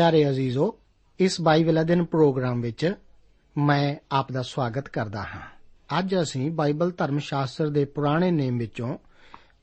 ਪਿਆਰੇ 0.00 0.30
ਅਜ਼ੀਜ਼ੋ, 0.30 0.78
ਇਸ 1.20 1.40
Bible 1.40 1.80
ਅਧਿਨ 1.80 2.04
programme 2.04 2.60
ਵਿੱਚ 2.60 2.94
ਮੈਂ 3.58 3.96
ਆਪ 4.12 4.32
ਦਾ 4.32 4.42
ਸਵਾਗਤ 4.42 4.88
ਕਰਦਾ 4.88 5.20
ਹਾਂ। 5.22 5.40
ਅੱਜ 5.98 6.14
ਅਸੀਂ 6.22 6.50
ਬਾਈਬਲ 6.50 6.90
ਧਰਮ 6.90 7.18
ਸ਼ਾਸਤਰ 7.18 7.68
ਦੇ 7.68 7.84
ਪੁਰਾਣੇ 7.84 8.30
ਨੇਮ 8.30 8.58
ਵਿੱਚੋਂ 8.58 8.98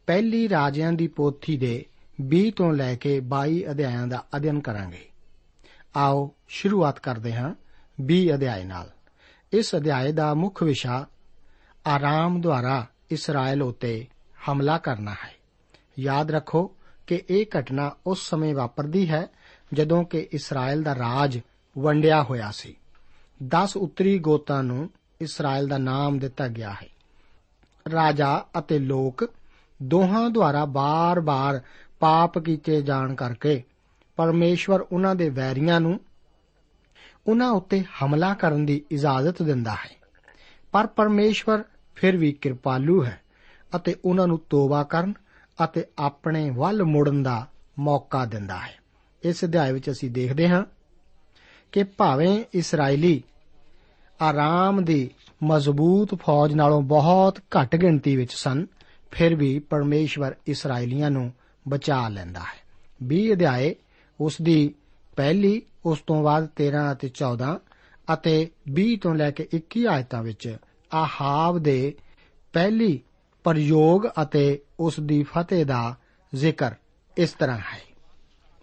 ਪਹਿਲੀ 0.08 0.50
ਰਾਜਿਆਂ 0.50 0.94
ਦੀ 0.94 1.08
ਪੋਥੀ 1.08 1.58
ਦੇ 1.58 1.86
20 2.22 2.52
ਤੋਂ 2.52 2.74
ਲੈ 2.74 2.96
ਕੇ 2.96 3.20
22 3.20 3.66
ਅਧਿਆਇਆਂ 3.72 4.08
ਦਾ 4.08 4.26
ਅਧਿਐਨ 4.36 4.60
ਕਰਾਂਗੇ। 4.60 5.10
ਆਓ 5.96 6.32
ਸ਼ੁਰੂਆਤ 6.48 7.00
ਕਰਦੇ 7.00 7.34
ਹਾਂ 7.34 7.56
20 8.02 8.34
ਅਧਿਆਇ 8.34 8.64
ਨਾਲ। 8.64 8.92
ਇਸ 9.54 9.76
ਅਧਿਆਇ 9.76 10.12
ਦਾ 10.12 10.34
ਮੁੱਖ 10.34 10.64
ਵਿਸ਼ਾ 10.64 11.08
ਆਰਾਮ 11.88 12.42
ਦੁਆਰਾ 12.42 12.88
ਇਸਰਾਇਲ 13.12 13.64
ਉਤੇ 13.64 14.08
ਹਮਲਾ 14.50 14.78
ਕਰਨਾ 14.78 15.12
ਹੈ। 15.12 15.34
ਯਾਦ 16.00 16.32
ਰੱਖੋ 16.32 16.76
ਕਿ 17.08 17.22
ਇਹ 17.30 17.46
ਘਟਨਾ 17.60 17.92
ਉਸ 18.08 18.30
ਸਮੇਂ 18.30 18.56
ਵਾਪਰਦੀ 18.56 19.10
ਹੈ 19.10 19.28
ਜਦੋਂ 19.74 20.04
ਕਿ 20.04 20.28
ਇਸਰਾਇਲ 20.32 20.84
ਦਾ 20.84 20.96
ਰਾਜ 20.96 21.40
ਵੰਡਿਆ 21.78 22.24
ਹੋਇਆ 22.24 22.52
ਸੀ। 22.52 22.76
10 23.44 23.78
ਉੱਤਰੀ 23.78 24.20
ਗੋਤਾਂ 24.20 24.64
ਨੂੰ 24.64 24.90
ਇਸਰਾਇਲ 25.22 25.68
ਦਾ 25.68 25.78
ਨਾਮ 25.78 26.20
ਦਿੱਤਾ 26.20 26.48
ਗਿਆ 26.48 26.72
ਹੈ। 26.72 26.88
ਰਾਜਾ 27.92 28.46
ਅਤੇ 28.60 28.80
ਲੋਕ 28.80 29.30
ਦੋਹਾਂ 29.84 30.30
ਦੁਆਰਾ 30.30 30.66
ਬਾਰ-ਬਾਰ 30.66 31.62
ਪਾਪ 32.00 32.40
ਕੀਤੇ 32.40 32.82
ਜਾਣ 32.82 33.16
ਕਰਕੇ 33.16 33.64
ਪਰਮੇਸ਼ਵਰ 34.16 34.82
ਉਹਨਾਂ 34.82 35.16
ਦੇ 35.16 35.30
ਵੈਰੀਆਂ 35.30 35.80
ਨੂੰ 35.80 36.00
ਉਹਨਾਂ 37.28 37.50
ਉੱਤੇ 37.50 37.84
ਹਮਲਾ 37.84 38.34
ਕਰਨ 38.34 38.66
ਦੀ 38.66 38.86
ਇਜਾਜ਼ਤ 38.92 39.44
ਦਿੰਦਾ 39.44 39.72
ਹੈ। 39.72 39.98
ਪਰ 40.72 40.88
ਪਰਮੇਸ਼ਵਰ 40.88 41.64
ਫਿਰ 41.96 42.18
ਵੀ 42.18 42.32
ਕਿਰਪਾਲੂ 42.32 43.06
ਹੈ 43.06 43.22
ਅਤੇ 43.76 43.96
ਉਹਨਾਂ 44.06 44.28
ਨੂੰ 44.28 44.40
ਤੋਬਾ 44.50 44.84
ਕਰਨ 44.84 45.14
ਅਤੇ 45.64 45.86
ਆਪਣੇ 45.98 46.50
ਵੱਲ 46.50 46.84
ਮੁੜਨ 46.84 47.24
ਦਾ 47.24 47.48
ਮੌਕਾ 47.80 48.26
ਦਿੰਦਾ 48.26 48.58
ਹੈ। 48.58 48.87
ਇਸ 49.24 49.44
ਅਧਿਆਇ 49.46 49.74
ਵਿੱਚ 49.74 49.92
ਅਸੀਂ 49.92 50.12
ਦੇਖਦੇ 50.12 50.50
ਹਾਂ 50.50 50.64
ਕਿ 51.72 51.84
ਭਾਵੇਂ 51.84 52.44
ਇਸرائیਲੀ 52.54 53.24
ਆਰਾਮ 54.22 54.84
ਦੀ 54.84 55.10
ਮਜ਼ਬੂਤ 55.44 56.16
ਫੌਜ 56.16 56.54
ਨਾਲੋਂ 56.54 56.82
ਬਹੁਤ 56.82 57.40
ਘੱਟ 57.40 57.76
ਗਿਣਤੀ 57.76 58.16
ਵਿੱਚ 58.16 58.34
ਸਨ, 58.34 58.66
ਫਿਰ 59.12 59.36
ਵੀ 59.36 59.60
ਪਰਮੇਸ਼ਵਰ 59.60 60.36
ਇਸرائیਲੀਆਂ 60.48 61.12
ਨੂੰ 61.12 61.34
ਬਚਾ 61.68 62.10
ਲੈਂਦਾ 62.10 62.40
ਹੈ। 62.40 62.62
20 63.04 63.32
ਅਧਿਆਏ, 63.34 63.76
ਉਸ 64.22 64.42
ਦੀ 64.42 64.74
ਪਹਿਲੀ, 65.16 65.62
ਉਸ 65.86 66.02
ਤੋਂ 66.08 66.24
ਬਾਅਦ 66.24 66.46
13 66.46 66.92
ਅਤੇ 66.92 67.10
14 67.10 67.62
ਅਤੇ 68.14 68.50
20 68.72 68.96
ਤੋਂ 68.96 69.16
ਲੈ 69.16 69.32
ਕੇ 69.32 69.48
21 69.54 69.86
ਆਇਤਾਂ 69.86 70.24
ਵਿੱਚ 70.24 70.58
ਆਹਾਬ 70.94 71.60
ਦੇ 71.60 71.96
ਪਹਿਲੀ 72.54 73.02
ਪ੍ਰਯੋਗ 73.44 74.08
ਅਤੇ 74.22 74.62
ਉਸ 74.80 75.00
ਦੀ 75.00 75.24
ਫਤਿਹ 75.24 75.66
ਦਾ 75.66 75.96
ਜ਼ਿਕਰ 76.36 76.72
ਇਸ 77.18 77.30
ਤਰ੍ਹਾਂ 77.30 77.58
ਹੈ। 77.58 77.87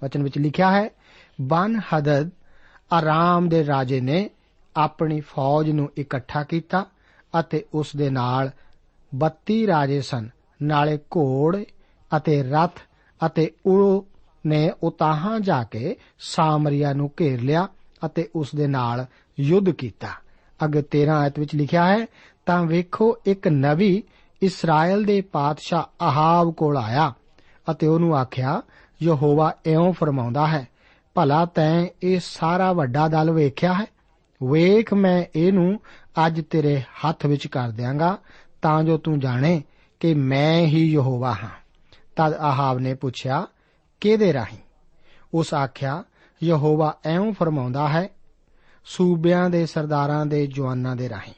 ਵਚਨ 0.04 0.22
ਵਿੱਚ 0.22 0.38
ਲਿਖਿਆ 0.38 0.70
ਹੈ 0.70 0.88
ਬਨ 1.42 1.80
ਹਦਦ 1.90 2.30
ਆਰਾਮ 2.92 3.48
ਦੇ 3.48 3.64
ਰਾਜੇ 3.66 4.00
ਨੇ 4.00 4.28
ਆਪਣੀ 4.76 5.20
ਫੌਜ 5.26 5.70
ਨੂੰ 5.70 5.88
ਇਕੱਠਾ 5.98 6.42
ਕੀਤਾ 6.42 6.84
ਅਤੇ 7.34 7.64
ਉਸ 7.74 7.96
ਦੇ 7.96 8.10
ਨਾਲ 8.10 8.50
32 9.12 9.66
ਰਾਜੇ 9.66 10.00
ਸਨ 10.00 10.28
ਨਾਲੇ 10.60 10.98
ਘੋੜੇ 11.16 11.64
ਅਤੇ 12.10 12.42
ਰਥ 12.42 12.80
ਅਤੇ 13.20 13.50
ਉਹ 13.66 14.06
ਨੇ 14.44 14.70
ਉਤਾਹਾਂ 14.82 15.38
ਜਾ 15.40 15.62
ਕੇ 15.62 15.96
ਸਾਮਰੀਆ 16.26 16.92
ਨੂੰ 16.92 17.10
ਘੇਰ 17.20 17.40
ਲਿਆ 17.40 17.66
ਅਤੇ 18.02 18.28
ਉਸ 18.36 18.54
ਦੇ 18.54 18.66
ਨਾਲ 18.66 19.04
ਯੁੱਧ 19.38 19.70
ਕੀਤਾ 19.70 20.08
ਅੱਗੇ 20.60 20.82
13 20.94 21.14
ਆਇਤ 21.14 21.38
ਵਿੱਚ 21.38 21.54
ਲਿਖਿਆ 21.56 21.86
ਹੈ 21.86 22.06
ਤਾਂ 22.46 22.62
ਵੇਖੋ 22.64 23.14
ਇੱਕ 23.26 23.48
ਨਵੀ 23.48 24.02
ਇਸਰਾਇਲ 24.42 25.04
ਦੇ 25.04 25.20
ਪਾਤਸ਼ਾਹ 25.32 26.04
ਆਹਾਬ 26.04 26.52
ਕੋਲ 26.52 26.76
ਆਇਆ 26.76 27.12
ਅਤੇ 27.70 27.86
ਉਹਨੂੰ 27.86 28.16
ਆਖਿਆ 28.16 28.60
ਯਹੋਵਾ 29.02 29.54
ਇਉਂ 29.66 29.92
ਫਰਮਾਉਂਦਾ 29.92 30.46
ਹੈ, 30.46 30.68
ਭਲਾ 31.14 31.44
ਤੈਂ 31.44 31.86
ਇਹ 32.02 32.20
ਸਾਰਾ 32.24 32.72
ਵੱਡਾ 32.72 33.08
ਦਲ 33.08 33.30
ਵੇਖਿਆ 33.30 33.72
ਹੈ? 33.72 33.86
ਵੇਖ 34.42 34.94
ਮੈਂ 34.94 35.24
ਇਹਨੂੰ 35.36 35.80
ਅੱਜ 36.26 36.42
ਤੇਰੇ 36.50 36.80
ਹੱਥ 36.80 37.26
ਵਿੱਚ 37.26 37.46
ਕਰ 37.46 37.70
ਦਿਆਂਗਾ, 37.70 38.18
ਤਾਂ 38.62 38.84
ਜੋ 38.84 38.98
ਤੂੰ 38.98 39.20
ਜਾਣੇ 39.20 39.62
ਕਿ 40.00 40.14
ਮੈਂ 40.14 40.62
ਹੀ 40.62 40.92
ਯਹੋਵਾ 40.92 41.32
ਹਾਂ। 41.32 41.50
ਤਦ 42.16 42.32
ਆਹਾਬ 42.34 42.78
ਨੇ 42.78 42.94
ਪੁੱਛਿਆ, 42.94 43.46
ਕਿਹਦੇ 44.00 44.32
ਰਾਹੀਂ? 44.32 44.58
ਉਸ 45.34 45.54
ਆਖਿਆ, 45.54 46.04
ਯਹੋਵਾ 46.42 46.98
ਐਉਂ 47.04 47.32
ਫਰਮਾਉਂਦਾ 47.32 47.88
ਹੈ, 47.88 48.08
ਸੂਬਿਆਂ 48.84 49.50
ਦੇ 49.50 49.66
ਸਰਦਾਰਾਂ 49.66 50.26
ਦੇ 50.26 50.46
ਜਵਾਨਾਂ 50.46 50.96
ਦੇ 50.96 51.08
ਰਾਹੀਂ। 51.08 51.34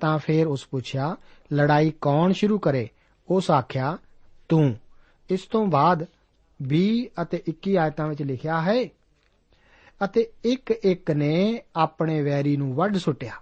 ਤਾਂ 0.00 0.18
ਫੇਰ 0.18 0.46
ਉਸ 0.46 0.66
ਪੁੱਛਿਆ, 0.66 1.16
ਲੜਾਈ 1.52 1.92
ਕੌਣ 2.00 2.32
ਸ਼ੁਰੂ 2.32 2.58
ਕਰੇ? 2.58 2.88
ਉਸ 3.30 3.50
ਆਖਿਆ, 3.50 3.98
ਤੂੰ। 4.48 4.76
ਇਸ 5.30 5.40
ਤੋਂ 5.40 5.66
ਬਾਅਦ 5.66 6.06
20 6.60 7.06
ਅਤੇ 7.22 7.42
21 7.48 7.76
ਆਇਤਾਂ 7.76 8.08
ਵਿੱਚ 8.08 8.22
ਲਿਖਿਆ 8.22 8.60
ਹੈ, 8.62 8.84
ਅਤੇ 10.04 10.26
ਇੱਕ 10.44 10.70
ਇੱਕ 10.70 11.10
ਨੇ 11.10 11.62
ਆਪਣੇ 11.76 12.22
ਵੈਰੀ 12.22 12.56
ਨੂੰ 12.56 12.74
ਵੱਢ 12.74 12.96
ਸੁੱਟਿਆ, 12.96 13.32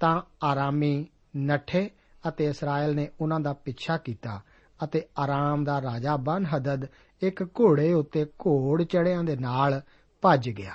ਤਾਂ 0.00 0.20
ਆਰਾਮੀ 0.42 1.06
ਨੱਠੇ 1.36 1.90
ਅਤੇ 2.28 2.44
ਇਸਰਾਇਲ 2.44 2.94
ਨੇ 2.94 3.08
ਉਹਨਾਂ 3.20 3.40
ਦਾ 3.40 3.52
ਪਿੱਛਾ 3.52 3.96
ਕੀਤਾ 3.96 4.40
ਅਤੇ 4.84 5.02
ਆਰਾਮ 5.18 5.64
ਦਾ 5.64 5.80
ਰਾਜਾ 5.82 6.16
ਬਨ 6.16 6.46
ਹਦਦ 6.46 6.86
ਇੱਕ 7.22 7.42
ਘੋੜੇ 7.60 7.92
ਉੱਤੇ 7.92 8.24
ਘੋੜ 8.24 8.82
ਚੜਿਆਂ 8.82 9.24
ਦੇ 9.24 9.36
ਨਾਲ 9.36 9.80
ਭੱਜ 10.22 10.48
ਗਿਆ। 10.50 10.74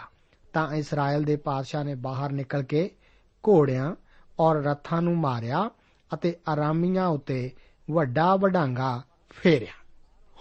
ਤਾਂ 0.53 0.71
ਇਸਰਾਇਲ 0.75 1.23
ਦੇ 1.23 1.35
ਪਾਦਸ਼ਾਹ 1.35 1.83
ਨੇ 1.83 1.95
ਬਾਹਰ 1.95 2.31
ਨਿਕਲ 2.31 2.63
ਕੇ 2.63 2.89
ਘੋੜਿਆਂ 3.43 3.95
ਔਰ 4.39 4.63
ਰੱਥਾਂ 4.63 5.01
ਨੂੰ 5.01 5.17
ਮਾਰਿਆ 5.17 5.69
ਅਤੇ 6.13 6.35
ਆਰਾਮੀਆਂ 6.47 7.07
ਉੱਤੇ 7.07 7.51
ਵੱਡਾ 7.91 8.35
ਵਡਾਂਗਾ 8.35 9.01
ਫੇਰਿਆ। 9.29 9.73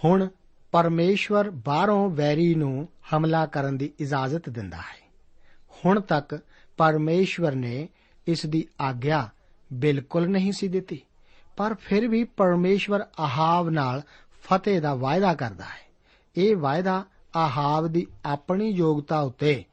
ਹੁਣ 0.04 0.28
ਪਰਮੇਸ਼ਵਰ 0.72 1.50
ਬਾਹਰੋਂ 1.50 2.08
ਵੈਰੀ 2.10 2.54
ਨੂੰ 2.54 2.88
ਹਮਲਾ 3.08 3.44
ਕਰਨ 3.46 3.76
ਦੀ 3.76 3.92
ਇਜਾਜ਼ਤ 4.00 4.48
ਦਿੰਦਾ 4.48 4.76
ਹੈ। 4.76 5.00
ਹੁਣ 5.80 6.00
ਤੱਕ 6.00 6.38
ਪਰਮੇਸ਼ਵਰ 6.78 7.54
ਨੇ 7.54 7.88
ਇਸ 8.26 8.44
ਦੀ 8.46 8.64
ਆਗਿਆ 8.80 9.28
ਬਿਲਕੁਲ 9.70 10.28
ਨਹੀਂ 10.28 10.52
ਸੀ 10.52 10.68
ਦਿੱਤੀ, 10.68 11.00
ਪਰ 11.56 11.74
ਫਿਰ 11.74 12.06
ਵੀ 12.08 12.22
ਪਰਮੇਸ਼ਵਰ 12.36 13.04
ਆਹਾਬ 13.18 13.68
ਨਾਲ 13.70 14.02
ਫਤਿਹ 14.42 14.80
ਦਾ 14.80 14.94
ਵਾਅਦਾ 14.94 15.34
ਕਰਦਾ 15.34 15.64
ਹੈ। 15.64 15.80
ਇਹ 16.36 16.56
ਵਾਅਦਾ 16.56 17.02
ਆਹਾਬ 17.36 17.86
ਦੀ 17.86 18.06
ਆਪਣੀ 18.24 18.68
ਯੋਗਤਾ 18.70 19.20
ਉੱਤੇ 19.20 19.64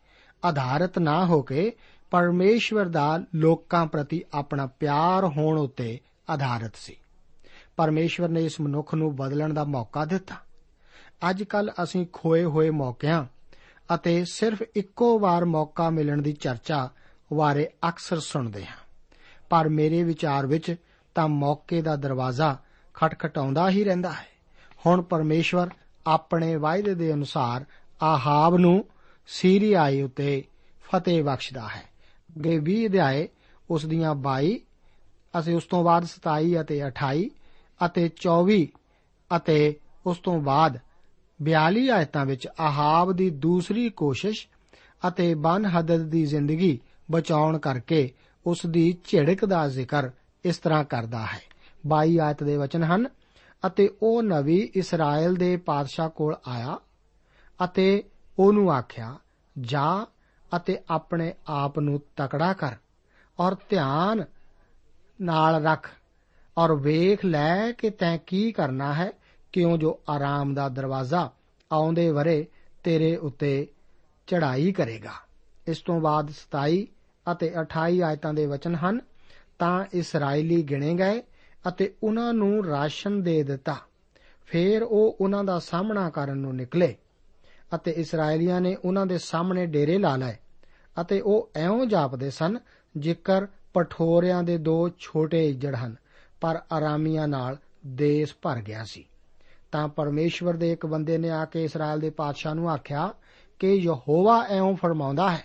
ਆਧਾਰਿਤ 0.44 1.00
ਨਾ 1.00 1.26
ਹੋ 1.26 1.42
ਕੇ 1.42 1.72
ਪਰਮੇਸ਼ਵਰ 2.12 2.86
ਦਾ 2.86 3.08
ਲੋਕਾਂ 3.36 3.86
ਪ੍ਰਤੀ 3.86 4.22
ਆਪਣਾ 4.34 4.66
ਪਿਆਰ 4.80 5.26
ਹੋਣ 5.28 5.60
ਉੱਤੇ 5.60 6.00
ਆਧਾਰਿਤ 6.30 6.76
ਸੀ। 6.76 6.96
ਪਰਮੇਸ਼ਵਰ 7.78 8.30
ਨੇ 8.30 8.46
ਇਸ 8.46 8.62
ਮਨੁੱਖ 8.62 8.96
ਨੂੰ 8.96 9.16
ਬਦਲਣ 9.16 9.54
ਦਾ 9.54 9.64
ਮੌਕਾ 9.64 10.06
ਦਿੱਤਾ। 10.06 10.36
ਅੱਜ 11.30 11.44
ਕੱਲ 11.44 11.72
ਅਸੀਂ 11.84 12.08
ਖੋਏ 12.14 12.44
ਹੋਏ 12.44 12.70
ਮੌਕਿਆਂ 12.70 13.26
ਅਤੇ 13.96 14.26
ਸਿਰਫ 14.26 14.62
ਇੱਕੋ 14.62 15.20
ਵਾਰ 15.20 15.46
ਮੌਕਾ 15.46 15.90
ਮਿਲਣ 15.90 16.22
ਦੀ 16.22 16.34
ਚਰਚਾ 16.34 16.90
ਬਾਰੇ 17.34 17.70
ਅਕਸਰ 17.90 18.20
ਸੁਣਦੇ 18.20 18.66
ਹਾਂ। 18.66 18.78
ਪਰ 19.50 19.70
ਮੇਰੇ 19.70 20.04
ਵਿਚਾਰ 20.04 20.48
ਵਿੱਚ 20.48 20.76
ਤਾਂ 21.16 21.28
ਮੌਕੇ 21.28 21.82
ਦਾ 21.82 21.96
ਦਰਵਾਜ਼ਾ 21.96 22.58
ਖਟਖਟਾਉਂਦਾ 22.94 23.70
ਹੀ 23.70 23.84
ਰਹਿੰਦਾ 23.84 24.12
ਹੈ। 24.12 24.28
ਹੁਣ 24.86 25.02
ਪਰਮੇਸ਼ਵਰ 25.02 25.70
ਆਪਣੇ 26.08 26.56
ਵਾਅਦੇ 26.56 26.96
ਦੇ 26.96 27.14
ਅਨੁਸਾਰ 27.14 27.66
ਆਹਾਬ 28.02 28.58
ਨੂੰ 28.58 28.86
ਸੀਰੀਆਈ 29.28 30.02
ਉਤੇ 30.02 30.44
ਫਤਿਹ 30.92 31.24
ਬਖਸ਼ਦਾ 31.24 31.68
ਹੈ। 31.68 31.84
ਗੇ 32.42 32.60
20 32.60 32.86
ਅਧਿਆਏ 32.86 33.28
ਉਸ 33.70 33.86
ਦੀਆਂ 33.86 34.16
22 34.16 34.58
ਅਸੀਂ 35.40 35.56
ਉਸ 35.56 35.64
ਤੋਂ 35.64 35.84
ਬਾਅਦ 35.84 36.06
27 36.06 36.62
ਅਤੇ 36.62 36.88
28 36.88 37.30
ਅਤੇ 37.86 38.10
24 38.16 38.68
ਅਤੇ 39.36 39.80
ਉਸ 40.06 40.18
ਤੋਂ 40.18 40.42
ਬਾਅਦ 40.42 40.80
42 41.44 41.90
ਆਇਤਾਂ 41.90 42.26
ਵਿੱਚ 42.26 42.48
ਆਹਾਬ 42.60 43.12
ਦੀ 43.14 43.30
ਦੂਸਰੀ 43.30 43.90
ਕੋਸ਼ਿਸ਼ 43.90 44.48
ਅਤੇ 45.08 45.34
ਬਨ 45.36 45.66
ਹਦਦ 45.66 46.10
ਦੀ 46.10 46.26
ਜ਼ਿੰਦਗੀ 46.26 46.80
ਬਚਾਉਣ 47.12 47.58
ਕਰਕੇ 47.58 48.12
ਉਸ 48.46 48.66
ਦੀ 48.66 48.98
ਝਿੜਕ 49.04 49.46
ਦਾ 49.46 49.68
ਜ਼ਿਕਰ 49.68 50.10
ਇਸ 50.46 50.58
ਤਰ੍ਹਾਂ 50.58 50.84
ਕਰਦਾ 50.84 51.26
ਹੈ। 51.26 51.42
22 51.88 52.18
ਆਇਤ 52.20 52.44
ਦੇ 52.44 52.58
ਵਚਨ 52.58 52.84
ਹਨ, 52.84 53.08
ਅਤੇ 53.68 53.90
ਉਹ 54.02 54.24
ਨਵੀ 54.24 54.72
ਇਸਰਾਇਲ 54.76 55.36
ਦੇ 55.36 55.58
ਪਾਦਸ਼ਾਹ 55.58 56.10
ਕੋਲ 56.10 56.36
ਆਇਆ 56.48 56.78
ਅਤੇ 57.64 58.04
ਉਹਨੂੰ 58.40 58.72
ਆਖਿਆ, 58.72 59.16
ਜਾ 59.60 60.06
ਅਤੇ 60.56 60.78
ਆਪਣੇ 60.90 61.34
ਆਪ 61.48 61.80
ਨੂੰ 61.80 62.02
ਤਕੜਾ 62.16 62.54
ਕਰ 62.54 62.76
ਔਰ 63.40 63.56
ਧਿਆਨ 63.70 64.24
ਨਾਲ 65.22 65.64
ਰੱਖ 65.64 65.90
ਔਰ 66.58 66.76
ਵੇਖ 66.76 67.26
ਲੈ 67.26 67.72
ਕਿ 67.72 67.90
ਤੈਂ 67.90 68.18
ਕੀ 68.18 68.52
ਕਰਨਾ 68.52 68.94
ਹੈ 68.94 69.12
ਕਿਉਂ 69.52 69.78
ਜੋ 69.78 70.00
ਆਰਾਮ 70.10 70.54
ਦਾ 70.54 70.70
ਦਰਵਾਜ਼ਾ 70.70 71.32
ਆਉਂਦੇ 71.72 72.12
ਵਰੇ 72.12 72.48
ਤੇਰੇ 72.84 73.16
ਉੱਤੇ 73.16 73.68
ਚੜ੍ਹਾਈ 74.28 74.72
ਕਰੇਗਾ। 74.72 75.12
ਇਸ 75.68 75.82
ਤੋਂ 75.82 76.02
ਬਾਅਦ 76.02 76.30
27 76.30 76.88
ਅਤੇ 77.32 77.54
28 77.60 78.02
ਆਇਤਾਂ 78.02 78.34
ਦੇ 78.34 78.46
ਵਚਨ 78.46 78.76
ਹਨ, 78.76 79.00
ਤਾਂ 79.60 79.86
ਇਸرائیਲੀ 79.94 80.64
ਗਿਣੇ 80.64 80.94
ਗਏ 80.94 81.24
ਅਤੇ 81.68 81.94
ਉਹਨਾਂ 82.04 82.34
ਨੂੰ 82.34 82.66
ਰਾਸ਼ਨ 82.66 83.24
ਦੇ 83.24 83.44
ਦਿੱਤਾ। 83.44 83.76
ਫਿਰ 84.46 84.84
ਉਹ 84.84 85.18
ਉਹਨਾਂ 85.22 85.44
ਦਾ 85.44 85.60
ਸਾਹਮਣਾ 85.60 86.10
ਕਰਨ 86.10 86.38
ਨੂੰ 86.38 86.56
ਨਿਕਲੇ 86.56 86.96
ਅਤੇ 87.76 87.92
ਇਸرائیਲੀਆਂ 87.92 88.62
ਨੇ 88.62 88.76
ਉਹਨਾਂ 88.86 89.06
ਦੇ 89.06 89.18
ਸਾਹਮਣੇ 89.18 89.66
ਡੇਰੇ 89.66 89.98
ਲਾ 89.98 90.16
ਲਏ 90.16 90.36
ਅਤੇ 91.02 91.22
ਉਹ 91.22 91.50
ਐਉਂ 91.56 91.86
ਜਾਪਦੇ 91.86 92.30
ਸਨ, 92.30 92.58
ਜੇਕਰ 92.98 93.48
ਪਠੋਰਿਆਂ 93.74 94.44
ਦੇ 94.44 94.58
ਦੋ 94.58 94.90
ਛੋਟੇ 95.00 95.50
ਇੱਜੜ 95.50 95.76
ਹਨ, 95.76 95.96
ਪਰ 96.42 96.62
ਆਰਾਮੀਆਂ 96.72 97.28
ਨਾਲ 97.28 97.58
ਦੇਸ਼ 97.88 98.36
ਭਰ 98.42 98.62
ਗਿਆ 98.62 98.84
ਸੀ। 98.84 99.06
ਤਾਂ 99.72 99.88
ਪਰਮੇਸ਼ਵਰ 99.88 100.54
ਦੇ 100.54 100.72
ਇੱਕ 100.72 100.86
ਬੰਦੇ 100.86 101.18
ਨੇ 101.18 101.30
ਆ 101.30 101.46
ਕੇ 101.46 101.64
ਇਸਰਾਇਲ 101.64 102.00
ਦੇ 102.00 102.10
ਪਾਤਸ਼ਾਹ 102.10 102.56
ਨੂੰ 102.56 102.70
ਆਖਿਆ 102.70 103.14
ਕਿ 103.60 103.74
ਯਹੋਵਾ 103.74 104.46
ਐਉਂ 104.50 104.76
ਫਰਮਾਉਂਦਾ 104.76 105.32
ਹੈ। 105.32 105.44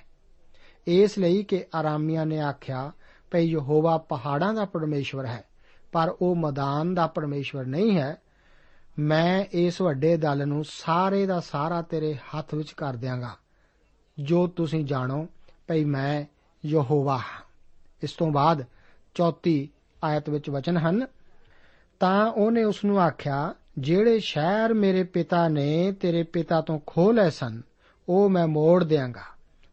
ਇਸ 0.87 1.19
ਲਈ 1.19 1.43
ਕਿ 1.43 1.65
ਆਰਾਮੀਆਂ 1.75 2.27
ਨੇ 2.27 2.41
ਆਖਿਆ, 2.41 2.93
ਭਈ 3.31 3.47
ਯਹੋਵਾ 3.47 3.99
ਪਹਾੜਾਂ 3.99 4.55
ਦਾ 4.55 4.65
ਪਰਮੇਸ਼ਵਰ 4.65 5.27
ਹੈ, 5.27 5.45
ਪਰ 5.93 6.15
ਉਹ 6.23 6.37
ਮੈਦਾਨ 6.37 6.95
ਦਾ 6.95 7.07
ਪਰਮੇਸ਼ਵਰ 7.07 7.65
ਨਹੀਂ 7.65 7.99
ਹੈ। 7.99 8.17
ਮੈਂ 8.99 9.45
ਇਸ 9.53 9.81
ਵੱਡੇ 9.81 10.17
ਦਲ 10.17 10.49
ਨੂੰ 10.49 10.65
ਸਾਰੇ 10.69 11.27
ਦਾ 11.27 11.41
ਸਾਰਾ 11.41 11.83
ਤੇਰੇ 11.83 12.15
ਹੱਥ 12.15 12.55
ਵਿੱਚ 12.55 12.73
ਕਰ 12.73 12.95
ਦਿਆਂਗਾ। 12.95 13.37
ਜੋ 14.23 14.47
ਤੁਸੀਂ 14.47 14.85
ਜਾਣੋ, 14.85 15.29
ਭਈ 15.69 15.85
ਮੈਂ 15.85 16.25
ਯਹੋਵਾ 16.67 17.17
ਹਾਂ। 17.17 17.43
ਇਸ 18.03 18.13
ਤੋਂ 18.13 18.31
ਬਾਅਦ 18.31 18.65
ਚੌਥੀ 19.15 19.69
ਆਇਤ 20.05 20.31
ਵਿੱਚ 20.31 20.51
ਵਚਨ 20.51 20.77
ਹਨ। 20.77 21.07
ਤਾਂ 22.01 22.33
ਉਹਨੇ 22.33 22.65
ਉਸ 22.65 22.85
ਨੂੰ 22.85 23.01
ਆਖਿਆ 23.01 23.55
ਜਿਹੜੇ 23.79 24.19
ਸ਼ਹਿਰ 24.19 24.75
ਮੇਰੇ 24.75 25.03
ਪਿਤਾ 25.03 25.49
ਨੇ 25.49 25.93
ਤੇਰੇ 25.93 26.23
ਪਿਤਾ 26.23 26.61
ਤੋਂ 26.61 26.81
ਖੋਹ 26.87 27.13
ਲਏ 27.13 27.31
ਸਨ, 27.31 27.63
ਉਹ 28.09 28.29
ਮੈਂ 28.29 28.47
ਮੋੜ 28.47 28.85
ਦਿਆਂਗਾ। 28.85 29.23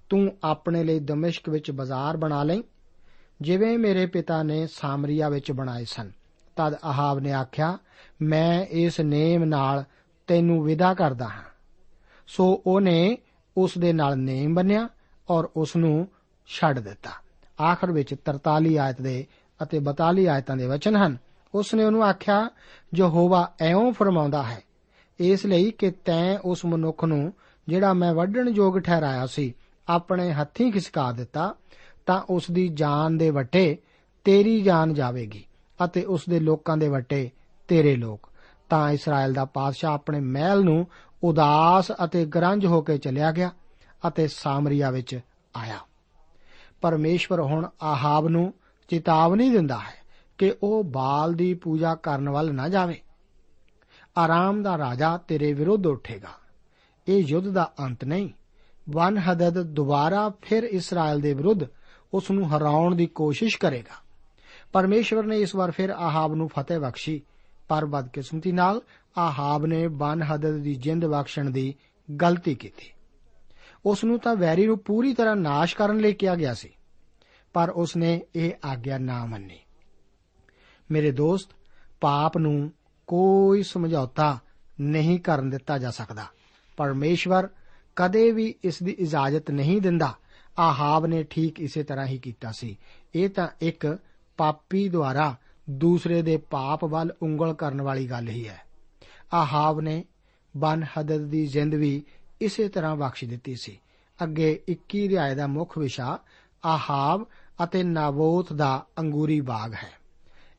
ਤੂੰ 0.09 0.37
ਆਪਣੇ 0.43 0.83
ਲਈ 0.83 0.99
ਦਮਿਸ਼ਕ 0.99 1.49
ਵਿੱਚ 1.49 1.71
ਬਾਜ਼ਾਰ 1.71 2.17
ਬਣਾ 2.17 2.43
ਲੈ 2.43 2.57
ਜਿਵੇਂ 3.41 3.77
ਮੇਰੇ 3.77 4.05
ਪਿਤਾ 4.05 4.43
ਨੇ 4.43 4.67
ਸਾਮਰੀਆ 4.67 5.29
ਵਿੱਚ 5.29 5.51
ਬਣਾਏ 5.51 5.85
ਸਨ, 5.85 6.11
ਤਦ 6.55 6.75
ਆਹਾਬ 6.83 7.19
ਨੇ 7.19 7.33
ਆਖਿਆ, 7.33 7.77
ਮੈਂ 8.21 8.65
ਇਸ 8.65 8.99
ਨੇਮ 8.99 9.43
ਨਾਲ 9.43 9.83
ਤੈਨੂੰ 10.27 10.63
ਵਿਦਾ 10.63 10.93
ਕਰਦਾ 10.93 11.25
ਹਾਂ। 11.25 11.43
ਸੋ 12.27 12.63
ਉਹਨੇ 12.67 13.17
ਉਸ 13.57 13.77
ਦੇ 13.77 13.93
ਨਾਲ 13.93 14.17
ਨੇਮ 14.17 14.53
ਬੰਨਿਆ 14.53 14.89
ਔਰ 15.29 15.49
ਉਸ 15.55 15.75
ਨੂੰ 15.75 16.07
ਛੱਡ 16.47 16.79
ਦਿੱਤਾ। 16.79 17.11
ਆਖਰ 17.63 17.91
ਵਿੱਚ 17.91 18.13
43 18.13 18.77
ਆਇਤ 18.77 19.01
ਦੇ 19.01 19.25
ਅਤੇ 19.63 19.79
42 19.79 20.27
ਆਇਤਾਂ 20.27 20.57
ਦੇ 20.57 20.67
ਵਚਨ 20.67 20.95
ਹਨ। 20.95 21.17
ਉਸ 21.55 21.73
ਨੇ 21.73 21.83
ਉਹਨੂੰ 21.83 22.03
ਆਖਿਆ, 22.03 22.49
ਯਹੋਵਾ 22.95 23.53
ਐਉਂ 23.59 23.93
ਫਰਮਾਉਂਦਾ 23.93 24.43
ਹੈ, 24.43 24.63
ਇਸ 25.19 25.45
ਲਈ 25.45 25.71
ਕਿ 25.71 25.91
ਤੈਂ 25.91 26.37
ਉਸ 26.45 26.65
ਮਨੁੱਖ 26.65 27.05
ਨੂੰ, 27.05 27.33
ਜਿਹੜਾ 27.67 27.93
ਮੈਂ 27.93 28.13
ਵੱਢਣ 28.13 28.49
ਯੋਗ 28.49 28.79
ਠਹਿਰਾਇਆ 28.79 29.27
ਸੀ, 29.27 29.53
ਆਪਣੇ 29.89 30.31
ਹੱਥੀਂ 30.31 30.71
ਖਿਸਕਾ 30.71 31.11
ਦਿੱਤਾ, 31.11 31.55
ਤਾਂ 32.05 32.21
ਉਸ 32.29 32.51
ਦੀ 32.51 32.67
ਜਾਨ 32.67 33.17
ਦੇ 33.17 33.29
ਵਟੇ 33.29 33.77
ਤੇਰੀ 34.23 34.61
ਜਾਨ 34.61 34.93
ਜਾਵੇਗੀ 34.93 35.45
ਅਤੇ 35.85 36.03
ਉਸ 36.03 36.21
ਦੇ 36.29 36.39
ਲੋਕਾਂ 36.39 36.77
ਦੇ 36.77 36.89
ਵਟੇ 36.89 37.29
ਤੇਰੇ 37.67 37.95
ਲੋਕ। 37.95 38.29
ਤਾਂ 38.69 38.91
ਇਸਰਾਇਲ 38.91 39.33
ਦਾ 39.33 39.45
ਪਾਦਸ਼ਾਹ 39.45 39.93
ਆਪਣੇ 39.93 40.19
ਮਹਿਲ 40.19 40.63
ਨੂੰ 40.63 40.87
ਉਦਾਸ 41.23 41.91
ਅਤੇ 42.05 42.25
ਗਰੰਜ 42.25 42.65
ਹੋ 42.65 42.81
ਕੇ 42.81 42.97
ਚਲਿਆ 42.97 43.31
ਗਿਆ 43.31 43.51
ਅਤੇ 44.07 44.27
ਸਾਮਰੀਆ 44.27 44.91
ਵਿੱਚ 44.91 45.19
ਆਇਆ। 45.55 45.77
ਪਰਮੇਸ਼ਵਰ 46.81 47.41
ਹੁਣ 47.41 47.69
ਆਹਾਬ 47.83 48.27
ਨੂੰ 48.27 48.53
ਚੇਤਾਵਨੀ 48.87 49.49
ਦਿੰਦਾ 49.49 49.77
ਹੈ। 49.77 50.00
ਕਿ 50.41 50.53
ਉਹ 50.63 50.83
ਬਾਲ 50.83 51.33
ਦੀ 51.33 51.53
ਪੂਜਾ 51.53 51.95
ਕਰਨ 51.95 52.29
ਵੱਲ 52.29 52.53
ਨਾ 52.53 52.69
ਜਾਵੇ। 52.69 53.01
ਆਰਾਮ 54.17 54.63
ਦਾ 54.63 54.77
ਰਾਜਾ 54.77 55.17
ਤੇਰੇ 55.17 55.53
ਵਿਰੁੱਧ 55.53 55.87
ਉੱਠੇਗਾ। 55.87 56.29
ਇਹ 57.07 57.23
ਯੁੱਧ 57.27 57.47
ਦਾ 57.47 57.73
ਅੰਤ 57.79 58.05
ਨਹੀਂ। 58.05 58.29
ਵਨ 58.89 59.17
ਹਦਦ 59.17 59.61
ਦੁਬਾਰਾ 59.61 60.31
ਫਿਰ 60.41 60.63
ਇਸਰਾਇਲ 60.63 61.19
ਦੇ 61.19 61.33
ਵਿਰੁੱਧ 61.33 61.59
ਉਸ 62.13 62.31
ਨੂੰ 62.31 62.57
ਹਰਾਉਣ 62.57 62.95
ਦੀ 62.95 63.05
ਕੋਸ਼ਿਸ਼ 63.05 63.57
ਕਰੇਗਾ। 63.57 63.93
ਪਰਮੇਸ਼ਵਰ 64.73 65.25
ਨੇ 65.25 65.39
ਇਸ 65.39 65.55
ਵਾਰ 65.55 65.71
ਫਿਰ 65.71 65.89
ਆਹਾਬ 65.89 66.35
ਨੂੰ 66.35 66.47
ਫਤਿਹ 66.47 66.79
ਬਖਸ਼ੀ, 66.79 67.21
ਪਰ 67.67 67.85
ਬਦਕਿਸਮਤੀ 67.85 68.51
ਨਾਲ 68.51 68.81
ਆਹਾਬ 69.17 69.65
ਨੇ 69.65 69.87
ਵਨ 69.87 70.21
ਹਦਦ 70.21 70.57
ਦੀ 70.57 70.75
ਜਿੰਦ 70.75 71.05
ਬਖਸ਼ਣ 71.05 71.49
ਦੀ 71.49 71.75
ਗਲਤੀ 72.21 72.55
ਕੀਤੀ। 72.55 72.91
ਉਸ 73.85 74.03
ਨੂੰ 74.03 74.19
ਤਾਂ 74.19 74.35
ਵੈਰੀ 74.35 74.65
ਨੂੰ 74.65 74.77
ਪੂਰੀ 74.77 75.13
ਤਰ੍ਹਾਂ 75.13 75.35
ਨਾਸ਼ 75.35 75.75
ਕਰਨ 75.75 75.97
ਲਈ 75.97 76.13
ਕਿਹਾ 76.13 76.35
ਗਿਆ 76.35 76.53
ਸੀ, 76.53 76.69
ਪਰ 77.53 77.69
ਉਸ 77.69 77.95
ਨੇ 77.95 78.21
ਇਹ 78.35 78.51
ਆਗਿਆ 78.65 78.97
ਨਾ 78.97 79.25
ਮੰਨੀ। 79.25 79.59
ਮੇਰੇ 80.91 81.11
ਦੋਸਤ, 81.11 81.49
ਪਾਪ 82.01 82.37
ਨੂੰ 82.37 82.71
ਕੋਈ 83.07 83.63
ਸਮਝੌਤਾ 83.63 84.39
ਨਹੀਂ 84.81 85.19
ਕਰਨ 85.19 85.49
ਦਿੱਤਾ 85.49 85.77
ਜਾ 85.77 85.91
ਸਕਦਾ। 85.91 86.25
ਪਰਮੇਸ਼ਵਰ 86.77 87.49
ਕਦੇ 87.95 88.31
ਵੀ 88.31 88.55
ਇਸ 88.63 88.83
ਦੀ 88.83 88.91
ਇਜਾਜ਼ਤ 88.91 89.51
ਨਹੀਂ 89.51 89.81
ਦਿੰਦਾ। 89.81 90.15
ਆਹਾਬ 90.59 91.05
ਨੇ 91.05 91.23
ਠੀਕ 91.23 91.59
ਇਸੇ 91.59 91.83
ਤਰ੍ਹਾਂ 91.83 92.05
ਹੀ 92.05 92.17
ਕੀਤਾ 92.17 92.51
ਸੀ। 92.51 92.77
ਇਹ 93.15 93.29
ਤਾਂ 93.29 93.47
ਇੱਕ 93.61 93.97
ਪਾਪੀ 94.37 94.89
ਦੁਆਰਾ 94.89 95.35
ਦੂਸਰੇ 95.69 96.21
ਦੇ 96.21 96.37
ਪਾਪ 96.37 96.85
ਵੱਲ 96.85 97.13
ਉਂਗਲ 97.23 97.53
ਕਰਨ 97.53 97.81
ਵਾਲੀ 97.81 98.09
ਗੱਲ 98.09 98.27
ਹੀ 98.27 98.47
ਹੈ। 98.47 98.61
ਆਹਾਬ 99.33 99.81
ਨੇ 99.81 100.05
ਬਨ 100.57 100.83
ਹਦਦ 100.83 101.21
ਦੀ 101.21 101.47
ਜਿੰਦ 101.47 101.73
ਵੀ 101.75 102.03
ਇਸੇ 102.41 102.67
ਤਰ੍ਹਾਂ 102.67 102.95
ਬਖਸ਼ 102.95 103.25
ਦਿੱਤੀ 103.25 103.55
ਸੀ। 103.55 103.79
ਅੱਗੇ 104.23 104.63
21 104.67 105.07
ਅਧਿਆਇ 105.07 105.35
ਦਾ 105.35 105.47
ਮੁੱਖ 105.47 105.77
ਵਿਸ਼ਾ 105.77 106.19
ਆਹਾਬ 106.65 107.25
ਅਤੇ 107.63 107.83
ਨਾਬੋਤ 107.83 108.53
ਦਾ 108.53 108.85
ਅੰਗੂਰੀ 108.99 109.41
ਬਾਗ 109.41 109.73
ਹੈ। 109.73 110.00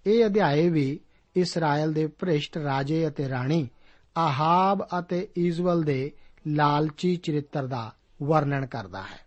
ਇਹ 0.07 0.25
ਅਧਿਆਇ 0.27 0.69
ਵੀ 0.69 1.01
ਇਸਰਾਇਲ 1.37 1.93
ਦੇ 1.93 2.07
ਭ੍ਰਿਸ਼ਟ 2.07 2.59
ਰਾਜੇ 2.59 3.07
ਅਤੇ 3.09 3.29
ਰਾਣੀ 3.29 3.69
ਆਹਾਬ 4.17 4.87
ਅਤੇ 4.99 5.29
ਇਜ਼ਵਲ 5.37 5.83
ਦੇ 5.83 6.13
ਲਾਲਚੀ 6.47 7.17
ਚਰਿੱਤਰ 7.17 7.67
ਦਾ 7.67 7.91
ਵਰਣਨ 8.23 8.67
ਕਰਦਾ 8.67 9.03
ਹੈ। 9.03 9.21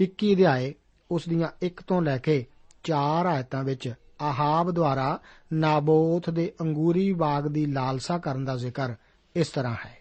21 0.00 0.34
ਅਧਿਆਏ 0.34 0.74
ਉਸ 1.10 1.28
ਦੀਆਂ 1.28 1.48
1 1.62 1.82
ਤੋਂ 1.86 2.02
ਲੈ 2.02 2.16
ਕੇ 2.18 2.44
4 2.84 3.26
ਆਇਤਾਂ 3.26 3.62
ਵਿੱਚ 3.64 3.92
ਆਹਾਬ 4.20 4.70
ਦੁਆਰਾ 4.70 5.18
ਨਾਬੋਥ 5.52 6.30
ਦੇ 6.30 6.52
ਅੰਗੂਰੀ 6.60 7.12
ਬਾਗ 7.12 7.46
ਦੀ 7.48 7.66
ਲਾਲਸਾ 7.66 8.18
ਕਰਨ 8.18 8.44
ਦਾ 8.44 8.56
ਜ਼ਿਕਰ 8.56 8.94
ਇਸ 9.34 9.48
ਤਰ੍ਹਾਂ 9.48 9.76
ਹੈ। 9.86 9.96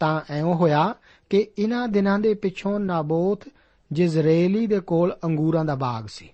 ਤਾਂ 0.00 0.20
ਐਉਂ 0.30 0.54
ਹੋਇਆ 0.54 0.94
ਕਿ 1.30 1.46
ਇਨ੍ਹਾਂ 1.58 1.88
ਦਿਨਾਂ 1.88 2.18
ਦੇ 2.18 2.34
ਪਿੱਛੋਂ 2.34 2.78
ਨਾਬੋਥ 2.80 3.48
ਜਿਜ਼ਰੇਲੀ 3.92 4.66
ਦੇ 4.66 4.80
ਕੋਲ 4.80 5.16
ਅੰਗੂਰਾਂ 5.24 5.64
ਦਾ 5.64 5.74
ਬਾਗ 5.74 6.06
ਸੀ, 6.06 6.28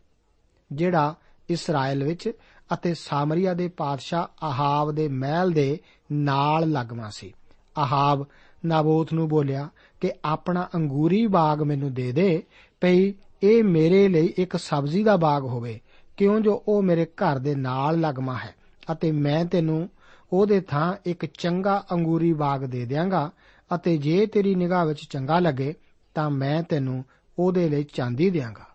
ਜਿਹੜਾ 0.72 1.14
ਇਸਰਾਇਲ 1.48 2.04
ਵਿੱਚ 2.04 2.30
ਅਤੇ 2.72 2.94
ਸਾਮਰੀਆ 2.94 3.54
ਦੇ 3.54 3.68
ਪਾਦਸ਼ਾਹ 3.68 4.46
ਆਹਾਬ 4.46 4.92
ਦੇ 4.92 5.08
ਮਹਿਲ 5.08 5.50
ਦੇ 5.50 5.78
ਨਾਲ 6.12 6.70
ਲੱਗਵਾ 6.70 7.10
ਸੀ। 7.10 7.34
ਆਹਾਬ 7.78 8.26
ਨਾਬੋਥ 8.66 9.12
ਨੂੰ 9.12 9.28
ਬੋਲਿਆ 9.28 9.68
ਕਿ 10.00 10.12
ਆਪਣਾ 10.24 10.68
ਅੰਗੂਰੀ 10.74 11.26
ਬਾਗ 11.26 11.62
ਮੈਨੂੰ 11.62 11.94
ਦੇ 11.94 12.12
ਦੇ, 12.12 12.42
ਭਈ 12.80 13.12
ਇਹ 13.42 13.64
ਮੇਰੇ 13.64 14.08
ਲਈ 14.08 14.34
ਇੱਕ 14.36 14.56
ਸਬਜ਼ੀ 14.56 15.04
ਦਾ 15.04 15.16
ਬਾਗ 15.16 15.42
ਹੋਵੇ, 15.42 15.80
ਕਿਉਂ 16.16 16.40
ਜੋ 16.40 16.64
ਉਹ 16.68 16.82
ਮੇਰੇ 16.82 17.04
ਘਰ 17.04 17.38
ਦੇ 17.38 17.54
ਨਾਲ 17.54 18.00
ਲੱਗਮਾ 18.00 18.36
ਹੈ, 18.36 18.54
ਅਤੇ 18.92 19.12
ਮੈਂ 19.12 19.44
ਤੈਨੂੰ 19.44 19.88
ਉਹਦੇ 20.32 20.60
ਥਾਂ 20.60 20.94
ਇੱਕ 21.06 21.26
ਚੰਗਾ 21.26 21.84
ਅੰਗੂਰੀ 21.92 22.32
ਬਾਗ 22.32 22.64
ਦੇ 22.64 22.84
ਦਿਆਂਗਾ, 22.84 23.30
ਅਤੇ 23.74 23.96
ਜੇ 23.98 24.26
ਤੇਰੀ 24.26 24.54
ਨਿਗਾਹ 24.54 24.86
ਵਿੱਚ 24.86 25.00
ਚੰਗਾ 25.10 25.38
ਲੱਗੇ, 25.38 25.74
ਤਾਂ 26.14 26.30
ਮੈਂ 26.30 26.62
ਤੈਨੂੰ 26.62 27.04
ਉਹਦੇ 27.38 27.68
ਲਈ 27.68 27.82
ਚਾਂਦੀ 27.82 28.30
ਦਿਆਂਗਾ। 28.30 28.66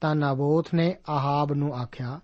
ਤਾਂ 0.00 0.14
ਨਾਬੋਥ 0.14 0.74
ਨੇ 0.74 0.96
ਆਹਾਬ 1.08 1.52
ਨੂੰ 1.52 1.74
ਆਖਿਆ 1.74 2.20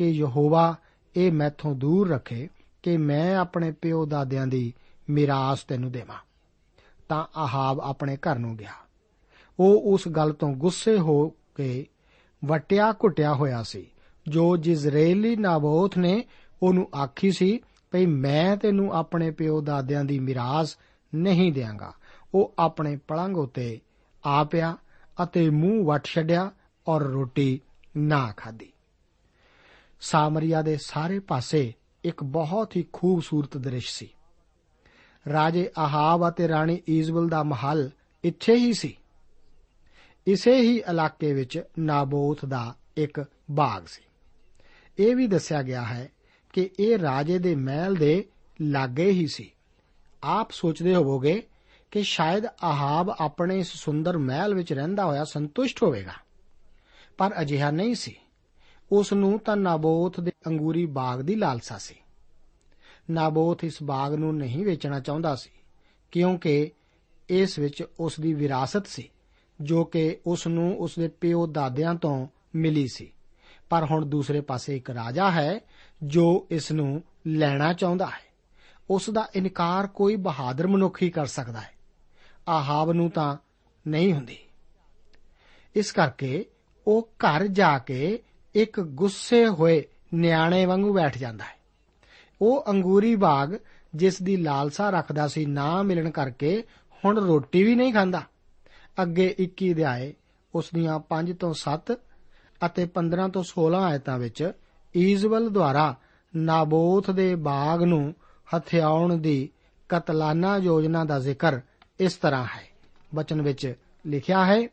ਕਿ 0.00 0.10
ਯਹੋਵਾ, 0.10 0.76
ਇਹ 1.16 1.32
ਮੈਥੋਂ 1.32 1.74
ਦੂਰ 1.74 2.08
ਰੱਖੇ 2.08 2.48
ਕਿ 2.82 2.96
ਮੈਂ 2.96 3.36
ਆਪਣੇ 3.36 3.72
ਪਿਓ 3.72 4.06
ਦਾਦਿਆਂ 4.06 4.46
ਦੀ 4.46 4.74
ਮਿਰਾਸ 5.10 5.64
ਤੈਨੂੰ 5.64 5.92
ਦੇਵਾਂ। 5.92 6.16
ਤਾਂ 7.08 7.26
ਆਹਾਬ 7.36 7.80
ਆਪਣੇ 7.80 8.16
ਘਰ 8.16 8.38
ਨੂੰ 8.38 8.56
ਗਿਆ। 8.56 8.72
ਉਹ 9.60 9.94
ਉਸ 9.94 10.08
ਗੱਲ 10.08 10.32
ਤੋਂ 10.32 10.52
ਗੁੱਸੇ 10.52 10.98
ਹੋ 10.98 11.28
ਕੇ 11.28 11.86
ਵਟਿਆ 12.44 12.92
ਘੁੱਟਿਆ 12.92 13.34
ਹੋਇਆ 13.34 13.62
ਸੀ। 13.62 13.86
ਜੋ 14.28 14.56
ਜਿਜ਼ਰੇਲੀ 14.56 15.36
ਨਾਬੋਥ 15.36 15.98
ਨੇ 15.98 16.24
ਉਹਨੂੰ 16.62 16.88
ਆਖੀ 16.96 17.32
ਸੀ, 17.32 17.60
ਭਈ 17.90 18.06
ਮੈਂ 18.06 18.56
ਤੈਨੂੰ 18.56 18.92
ਆਪਣੇ 18.92 19.30
ਪਿਓ 19.30 19.60
ਦਾਦਿਆਂ 19.60 20.04
ਦੀ 20.04 20.18
ਮਿਰਾਸ 20.18 20.76
ਨਹੀਂ 21.14 21.52
ਦੇਵਾਂਗਾ 21.52 21.92
ਉਹ 22.34 22.54
ਆਪਣੇ 22.58 22.96
ਪਲੰਗ 22.96 23.36
ਉਤੇ 23.36 23.80
ਆ 24.26 24.44
ਪਿਆ 24.44 24.76
ਅਤੇ 25.22 25.50
ਮੂੰਹ 25.50 25.86
ਵਟ 25.86 26.04
ਛੱਡਿਆ 26.04 26.50
ਔਰ 26.88 27.02
ਰੋਟੀ 27.02 27.60
ਨਾ 27.96 28.32
ਖਾਧੀ। 28.36 28.72
ਸਾਮਰੀਆ 30.00 30.62
ਦੇ 30.62 30.76
ਸਾਰੇ 30.76 31.18
ਪਾਸੇ 31.18 31.74
ਇੱਕ 32.04 32.24
ਬਹੁਤ 32.24 32.76
ਹੀ 32.76 32.84
ਖੂਬਸੂਰਤ 32.92 33.56
ਦ੍ਰਿਸ਼ 33.56 33.94
ਸੀ। 33.94 34.08
ਰਾਜੇ 35.32 35.70
ਆਹਾਬ 35.78 36.28
ਅਤੇ 36.28 36.48
ਰਾਣੀ 36.48 36.82
ਈਜ਼ਬਲ 36.90 37.28
ਦਾ 37.28 37.42
ਮਹਲ 37.42 37.90
ਇੱਥੇ 38.24 38.54
ਹੀ 38.54 38.72
ਸੀ। 38.72 38.96
ਇਸੇ 40.26 40.60
ਹੀ 40.60 40.76
ਇਲਾਕੇ 40.76 41.32
ਵਿੱਚ 41.32 41.62
ਨਾਬੋਥ 41.78 42.44
ਦਾ 42.44 42.74
ਇੱਕ 42.96 43.24
ਬਾਗ 43.50 43.86
ਸੀ। 43.86 44.02
ਇਹ 44.98 45.16
ਵੀ 45.16 45.26
ਦੱਸਿਆ 45.26 45.62
ਗਿਆ 45.62 45.82
ਹੈ 45.82 46.08
ਕਿ 46.52 46.70
ਇਹ 46.80 46.98
ਰਾਜੇ 46.98 47.38
ਦੇ 47.38 47.54
ਮਹਿਲ 47.54 47.94
ਦੇ 47.94 48.28
ਲਾਗੇ 48.62 49.10
ਹੀ 49.10 49.26
ਸੀ। 49.26 49.52
ਆਪ 50.22 50.50
ਸੋਚਦੇ 50.50 50.94
ਹੋਵੋਗੇ 50.94 51.42
ਕਿ 51.90 52.02
ਸ਼ਾਇਦ 52.02 52.44
ਆਹਾਬ 52.64 53.10
ਆਪਣੇ 53.20 53.58
ਇਸ 53.58 53.66
ਸੁੰਦਰ 53.66 54.18
ਮਹਿਲ 54.18 54.54
ਵਿੱਚ 54.54 54.72
ਰਹਿੰਦਾ 54.72 55.04
ਹੋਇਆ 55.04 55.24
ਸੰਤੁਸ਼ਟ 55.24 55.82
ਹੋਵੇਗਾ। 55.82 56.12
ਪਰ 57.18 57.34
ਅਜਿਹਾ 57.40 57.70
ਨਹੀਂ 57.70 57.94
ਸੀ। 57.94 58.16
ਉਸ 58.92 59.12
ਨੂੰ 59.12 59.38
ਤਾਂ 59.38 59.56
ਨਾਬੋਥ 59.56 60.20
ਦੇ 60.20 60.32
ਅੰਗੂਰੀ 60.46 60.86
ਬਾਗ 60.86 61.20
ਦੀ 61.20 61.34
ਲਾਲਸਾ 61.34 61.78
ਸੀ। 61.78 61.94
ਨਾਬੋਥ 63.10 63.64
ਇਸ 63.64 63.82
ਬਾਗ 63.82 64.14
ਨੂੰ 64.14 64.36
ਨਹੀਂ 64.36 64.64
ਵੇਚਣਾ 64.64 65.00
ਚਾਹੁੰਦਾ 65.00 65.34
ਸੀ, 65.34 65.50
ਕਿਉਂਕਿ 66.10 66.70
ਇਸ 67.28 67.58
ਵਿੱਚ 67.58 67.82
ਉਸ 68.00 68.20
ਦੀ 68.20 68.34
ਵਿਰਾਸਤ 68.34 68.86
ਸੀ, 68.86 69.10
ਜੋ 69.60 69.84
ਕਿ 69.84 70.18
ਉਸ 70.26 70.46
ਨੂੰ 70.46 70.78
ਉਸ 70.78 70.98
ਦੇ 70.98 71.08
ਪਿਓ 71.08 71.46
ਦਾਦਿਆਂ 71.46 71.94
ਤੋਂ 71.94 72.26
ਮਿਲੀ 72.54 72.86
ਸੀ। 72.92 73.12
ਪਰ 73.70 73.84
ਹੁਣ 73.84 74.06
ਦੂਸਰੇ 74.06 74.40
ਪਾਸੇ 74.40 74.76
ਇੱਕ 74.76 74.90
ਰਾਜਾ 74.90 75.30
ਹੈ, 75.30 75.60
ਜੋ 76.02 76.46
ਇਸ 76.50 76.72
ਨੂੰ 76.72 77.02
ਲੈਣਾ 77.26 77.72
ਚਾਹੁੰਦਾ 77.72 78.06
ਹੈ। 78.06 78.30
ਉਸ 78.90 79.10
ਦਾ 79.10 79.28
ਇਨਕਾਰ 79.34 79.86
ਕੋਈ 79.86 80.16
ਬਹਾਦਰ 80.16 80.66
ਮਨੁੱਖ 80.66 81.02
ਹੀ 81.02 81.10
ਕਰ 81.10 81.26
ਸਕਦਾ 81.26 81.60
ਹੈ। 81.60 81.72
ਆਹਾਬ 82.48 82.92
ਨੂੰ 82.92 83.10
ਤਾਂ 83.10 83.36
ਨਹੀਂ 83.88 84.12
ਹੁੰਦੀ। 84.12 84.36
ਇਸ 85.74 85.92
ਕਰਕੇ 85.92 86.44
ਉਹ 86.86 87.08
ਘਰ 87.16 87.46
ਜਾ 87.46 87.78
ਕੇ 87.78 88.22
ਇੱਕ 88.54 88.80
ਗੁੱਸੇ 88.80 89.48
ਹੋਏ 89.48 89.84
ਨਿਆਣੇ 90.14 90.66
ਵਾਂਗੂ 90.66 90.94
ਬੈਠ 90.94 91.18
ਜਾਂਦਾ 91.18 91.44
ਹੈ। 91.44 91.60
ਉਹ 92.42 92.64
ਅੰਗੂਰੀ 92.68 93.16
ਬਾਗ, 93.16 93.58
ਜਿਸ 93.94 94.22
ਦੀ 94.22 94.36
ਲਾਲਸਾ 94.36 94.90
ਰੱਖਦਾ 94.90 95.28
ਸੀ, 95.28 95.46
ਨਾ 95.46 95.82
ਮਿਲਣ 95.82 96.10
ਕਰਕੇ 96.10 96.64
ਹੁਣ 97.04 97.18
ਰੋਟੀ 97.18 97.62
ਵੀ 97.62 97.74
ਨਹੀਂ 97.74 97.92
ਖਾਂਦਾ। 97.92 98.22
ਅੱਗੇ 99.02 99.34
21 99.38 99.72
ਅਧਿਆਏ 99.72 100.14
ਉਸ 100.54 100.70
ਦੀਆਂ 100.74 100.98
5 100.98 101.32
ਤੋਂ 101.32 101.54
7 101.54 101.98
ਅਤੇ 102.66 102.86
15 102.86 103.28
ਤੋਂ 103.28 103.42
16 103.42 103.78
ਆਇਤਾਂ 103.78 104.18
ਵਿੱਚ 104.18 104.52
ਈਜ਼ਬਲ 104.96 105.48
ਦੁਆਰਾ 105.48 105.94
ਨਾਬੋਥ 106.36 107.10
ਦੇ 107.10 107.34
ਬਾਗ 107.34 107.82
ਨੂੰ 107.82 108.14
ਹਥਿਆਉਣ 108.56 109.16
ਦੀ 109.16 109.50
ਕਤਲਾਨਾ 109.88 110.56
ਯੋਜਨਾ 110.56 111.04
ਦਾ 111.04 111.18
ਜ਼ਿਕਰ 111.18 111.60
ਇਸ 112.00 112.14
ਤਰ੍ਹਾਂ 112.14 112.44
ਹੈ। 112.44 112.68
ਬਚਨ 113.14 113.42
ਵਿੱਚ 113.42 113.74
ਲਿਖਿਆ 114.06 114.46
ਹੈ, 114.46 114.68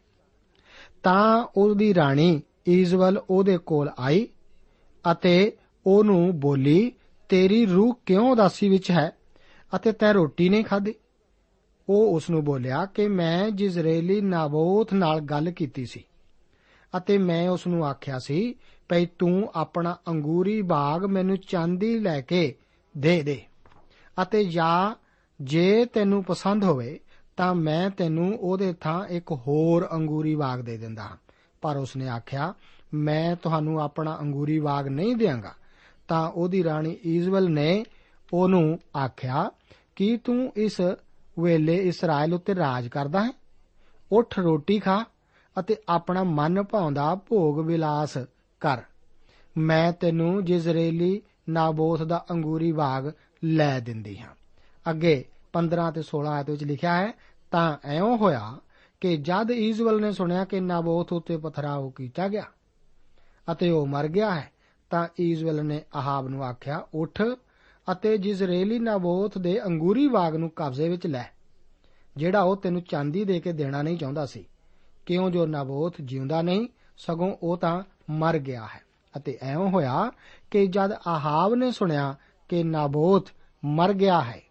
ਤਾਂ 1.03 1.47
ਉਹਦੀ 1.55 1.95
ਰਾਣੀ 1.95 2.41
ਈਜ਼ਬਲ 2.69 3.21
ਉਹਦੇ 3.29 3.57
ਕੋਲ 3.57 3.89
ਆਈ 3.99 4.27
ਅਤੇ 5.11 5.51
ਉਹਨੂੰ 5.87 6.39
ਬੋਲੀ, 6.39 6.91
ਤੇਰੀ 7.29 7.65
ਰੂਹ 7.65 7.99
ਕਿਉਂ 8.05 8.31
ਉਦਾਸੀ 8.31 8.69
ਵਿੱਚ 8.69 8.91
ਹੈ 8.91 9.17
ਅਤੇ 9.75 9.91
ਤੈ 9.91 10.13
ਰੋਟੀ 10.13 10.49
ਨਹੀਂ 10.49 10.63
ਖਾਧੀ? 10.63 10.93
ਉਹ 11.89 12.15
ਉਸ 12.15 12.29
ਨੂੰ 12.29 12.43
ਬੋਲਿਆ 12.43 12.85
ਕਿ 12.85 13.07
ਮੈਂ 13.07 13.49
ਜਿਜ਼ਰੇਲੀ 13.49 14.21
ਨਾਬੋਥ 14.21 14.93
ਨਾਲ 14.93 15.19
ਗੱਲ 15.19 15.51
ਕੀਤੀ 15.51 15.85
ਸੀ 15.85 16.03
ਅਤੇ 16.97 17.17
ਮੈਂ 17.17 17.49
ਉਸ 17.49 17.67
ਨੂੰ 17.67 17.85
ਆਖਿਆ 17.85 18.19
ਸੀ, 18.19 18.55
ਭਈ 18.89 19.05
ਤੂੰ 19.05 19.51
ਆਪਣਾ 19.55 19.97
ਅੰਗੂਰੀ 20.07 20.61
ਬਾਗ 20.61 21.05
ਮੈਨੂੰ 21.05 21.37
ਚਾਂਦੀ 21.37 21.99
ਲੈ 21.99 22.21
ਕੇ 22.21 22.55
ਦੇ 22.97 23.23
ਦੇ 23.23 23.41
ਅਤੇ 24.21 24.43
ਜਾਂ 24.43 24.95
ਜੇ 25.41 25.85
ਤੈਨੂੰ 25.85 26.23
ਪਸੰਦ 26.23 26.63
ਹੋਵੇ 26.63 26.99
ਤਾਂ 27.37 27.55
ਮੈਂ 27.55 27.89
ਤੈਨੂੰ 27.89 28.37
ਉਹਦੇ 28.39 28.73
ਥਾਂ 28.73 29.05
ਇੱਕ 29.05 29.31
ਹੋਰ 29.31 29.87
ਅੰਗੂਰੀ 29.93 30.35
ਬਾਗ 30.35 30.59
ਦੇ 30.59 30.77
ਦਿੰਦਾ 30.77 31.03
ਹਾਂ। 31.03 31.17
ਪਰ 31.67 31.77
ਉਸਨੇ 31.77 32.07
ਆਖਿਆ, 32.07 32.53
ਮੈਂ 32.93 33.35
ਤੁਹਾਨੂੰ 33.35 33.81
ਆਪਣਾ 33.81 34.17
ਅੰਗੂਰੀ 34.21 34.59
ਬਾਗ 34.59 34.87
ਨਹੀਂ 34.87 35.15
ਦੇਵਾਂਗਾ 35.15 35.53
ਤਾਂ 36.07 36.29
ਉਹਦੀ 36.29 36.63
ਰਾਣੀ 36.63 36.97
ਈਜ਼ਬਲ 37.05 37.51
ਨੇ 37.51 37.85
ਉਹਨੂੰ 38.33 38.79
ਆਖਿਆ, 38.97 39.51
ਕਿ 39.95 40.17
ਤੂੰ 40.17 40.53
ਇਸ 40.55 40.81
ਵੇਲੇ 41.39 41.75
ਇਸਰਾਇਲ 41.75 42.33
ਉੱਤੇ 42.33 42.55
ਰਾਜ 42.55 42.87
ਕਰਦਾ 42.87 43.23
ਹੈ? 43.23 43.31
ਉੱਠ, 44.11 44.39
ਰੋਟੀ 44.39 44.79
ਖਾ 44.79 45.05
ਅਤੇ 45.59 45.75
ਆਪਣਾ 45.89 46.23
ਮਨ 46.23 46.63
ਭਾਉਂਦਾ 46.63 47.15
ਭੋਗ 47.15 47.59
ਵਿਲਾਸ 47.59 48.17
ਕਰ। 48.59 48.81
ਮੈਂ 49.57 49.91
ਤੈਨੂੰ 49.91 50.45
ਜਿਜ਼ਰੇਲੀ 50.45 51.21
ਨਾਬੋਥ 51.49 52.01
ਦਾ 52.01 52.25
ਅੰਗੂਰੀ 52.31 52.71
ਬਾਗ 52.71 53.11
ਲੈ 53.43 53.79
ਦਿੰਦੀ 53.79 54.17
ਹਾਂ। 54.17 54.31
ਅੱਗੇ 54.89 55.25
15 55.53 55.91
ਤੇ 55.91 56.01
16 56.01 56.29
ਆਇਤ 56.29 56.49
ਵਿੱਚ 56.49 56.63
ਲਿਖਿਆ 56.63 56.95
ਹੈ, 56.95 57.11
ਤਾਂ 57.51 57.77
ਐਉਂ 57.85 58.17
ਹੋਇਆ 58.17 58.57
ਕਿ 59.01 59.17
ਜਦ 59.17 59.51
ਈਜ਼ਬਲ 59.51 60.01
ਨੇ 60.01 60.11
ਸੁਣਿਆ 60.11 60.45
ਕਿ 60.45 60.59
ਨਾਬੋਥ 60.59 61.13
ਉੱਤੇ 61.13 61.37
ਪਥਰਾਓ 61.37 61.89
ਕੀਤਾ 61.89 62.27
ਗਿਆ 62.27 62.43
ਅਤੇ 63.51 63.69
ਉਹ 63.69 63.85
ਮਰ 63.87 64.07
ਗਿਆ 64.07 64.33
ਹੈ, 64.35 64.51
ਤਾਂ 64.89 65.07
ਈਜ਼ਬਲ 65.21 65.65
ਨੇ 65.65 65.81
ਆਹਾਬ 65.95 66.27
ਨੂੰ 66.27 66.43
ਆਖਿਆ, 66.43 66.87
ਉੱਠ 66.93 67.21
ਅਤੇ 67.91 68.17
ਜਿਜ਼ਰੇਲੀ 68.17 68.79
ਨਾਬੋਥ 68.79 69.37
ਦੇ 69.37 69.65
ਅੰਗੂਰੀ 69.65 70.07
ਬਾਗ 70.07 70.35
ਨੂੰ 70.35 70.49
ਕਬਜ਼ੇ 70.49 70.89
ਵਿੱਚ 70.89 71.07
ਲੈ, 71.07 71.23
ਜਿਹੜਾ 72.15 72.41
ਉਹ 72.41 72.55
ਤੈਨੂੰ 72.55 72.81
ਚਾਂਦੀ 72.81 73.23
ਦੇ 73.23 73.39
ਕੇ 73.39 73.51
ਦੇਣਾ 73.51 73.81
ਨਹੀਂ 73.81 73.97
ਚਾਹੁੰਦਾ 73.97 74.25
ਸੀ। 74.25 74.45
ਕਿਉਂ 75.05 75.29
ਜੋ 75.31 75.45
ਨਾਬੋਥ 75.45 75.95
ਜਿਉਂਦਾ 76.01 76.41
ਨਹੀਂ, 76.41 76.67
ਸਗੋਂ 76.97 77.35
ਉਹ 77.43 77.57
ਤਾਂ 77.57 77.83
ਮਰ 78.09 78.37
ਗਿਆ 78.37 78.65
ਹੈ। 78.65 78.81
ਅਤੇ 79.17 79.37
ਐਉਂ 79.41 79.69
ਹੋਇਆ 79.69 80.11
ਕਿ 80.51 80.67
ਜਦ 80.67 80.91
ਆਹਾਬ 81.07 81.53
ਨੇ 81.55 81.71
ਸੁਣਿਆ 81.71 82.15
ਕਿ 82.49 82.63
ਨਾਬੋਥ 82.63 83.29
ਮਰ 83.65 83.93
ਗਿਆ 83.93 84.21
ਹੈ, 84.21 84.41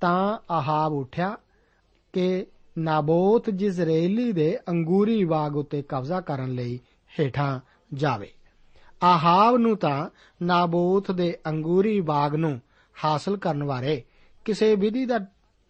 ਤਾਂ 0.00 0.38
ਆਹਾਬ 0.50 0.92
ਉੱਠਿਆ 0.92 1.36
ਕਿ 2.12 2.46
ਨਾਬੋਥ 2.76 3.50
ਜਿਜ਼ਰੇਲੀ 3.50 4.32
ਦੇ 4.32 4.58
ਅੰਗੂਰੀ 4.68 5.24
ਬਾਗ 5.24 5.56
ਉੱਤੇ 5.56 5.82
ਕਬਜ਼ਾ 5.82 6.20
ਕਰਨ 6.20 6.54
ਲਈ 6.54 6.78
ਹੇਠਾਂ 7.20 7.60
ਜਾਵੇ। 7.94 8.30
ਆਹਾਬ 9.02 9.56
ਨੂੰ 9.56 9.76
ਤਾਂ 9.76 10.08
ਨਾਬੋਥ 10.42 11.10
ਦੇ 11.10 11.36
ਅੰਗੂਰੀ 11.46 12.00
ਬਾਗ 12.00 12.34
ਨੂੰ 12.34 12.60
ਹਾਸਲ 13.04 13.36
ਕਰਨ 13.36 13.64
ਬਾਰੇ 13.64 14.02
ਕਿਸੇ 14.44 14.74
ਵਿਧੀ 14.76 15.04
ਦਾ 15.06 15.18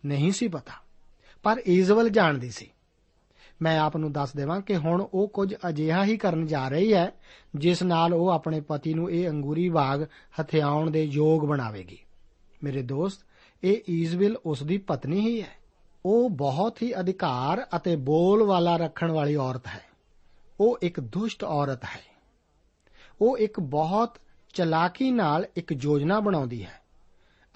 ਨਹੀਂ 0.04 0.30
ਸੀ 0.32 0.48
ਪਤਾ, 0.48 0.72
ਪਰ 1.42 1.62
ਈਜ਼ਵਲ 1.68 2.08
ਜਾਣਦੀ 2.08 2.50
ਸੀ। 2.50 2.68
ਮੈਂ 3.62 3.78
ਆਪ 3.80 3.96
ਨੂੰ 3.96 4.12
ਦੱਸ 4.12 4.32
ਦੇਵਾਂ 4.36 4.60
ਕਿ 4.60 4.76
ਹੁਣ 4.76 5.06
ਉਹ 5.14 5.28
ਕੁਝ 5.28 5.54
ਅਜਿਹਾ 5.68 6.04
ਹੀ 6.04 6.16
ਕਰਨ 6.16 6.46
ਜਾ 6.46 6.68
ਰਹੀ 6.68 6.92
ਹੈ, 6.94 7.12
ਜਿਸ 7.56 7.82
ਨਾਲ 7.82 8.14
ਉਹ 8.14 8.28
ਆਪਣੇ 8.28 8.60
ਪਤੀ 8.60 8.94
ਨੂੰ 8.94 9.10
ਇਹ 9.10 9.28
ਅੰਗੂਰੀ 9.28 9.68
ਬਾਗ 9.68 10.04
ਹਥਿਆਉਣ 10.40 10.90
ਦੇ 10.90 11.04
ਯੋਗ 11.04 11.44
ਬਣਾਵੇਗੀ। 11.44 11.98
ਮੇਰੇ 12.64 12.82
ਦੋਸਤ, 12.82 13.20
ਇਹ 13.62 13.80
ਈਜ਼ਵਲ 13.90 14.36
ਉਸ 14.46 14.62
ਦੀ 14.62 14.78
ਪਤਨੀ 14.78 15.20
ਹੀ 15.20 15.42
ਹੈ। 15.42 15.61
ਉਹ 16.06 16.30
ਬਹੁਤ 16.30 16.82
ਹੀ 16.82 17.00
ਅਧਿਕਾਰ 17.00 17.66
ਅਤੇ 17.76 17.96
ਬੋਲ 17.96 18.42
ਵਾਲਾ 18.42 18.76
ਰੱਖਣ 18.76 19.10
ਵਾਲੀ 19.10 19.36
ਔਰਤ 19.36 19.66
ਹੈ। 19.66 19.80
ਉਹ 20.60 20.78
ਇੱਕ 20.82 21.00
ਦੁਸ਼ਟ 21.00 21.44
ਔਰਤ 21.44 21.84
ਹੈ। 21.84 22.12
ਉਹ 23.20 23.38
ਇੱਕ 23.38 23.60
ਬਹੁਤ 23.60 24.18
ਚਲਾਕੀ 24.54 25.10
ਨਾਲ 25.10 25.46
ਇੱਕ 25.56 25.72
ਯੋਜਨਾ 25.72 26.20
ਬਣਾਉਂਦੀ 26.20 26.64
ਹੈ 26.64 26.82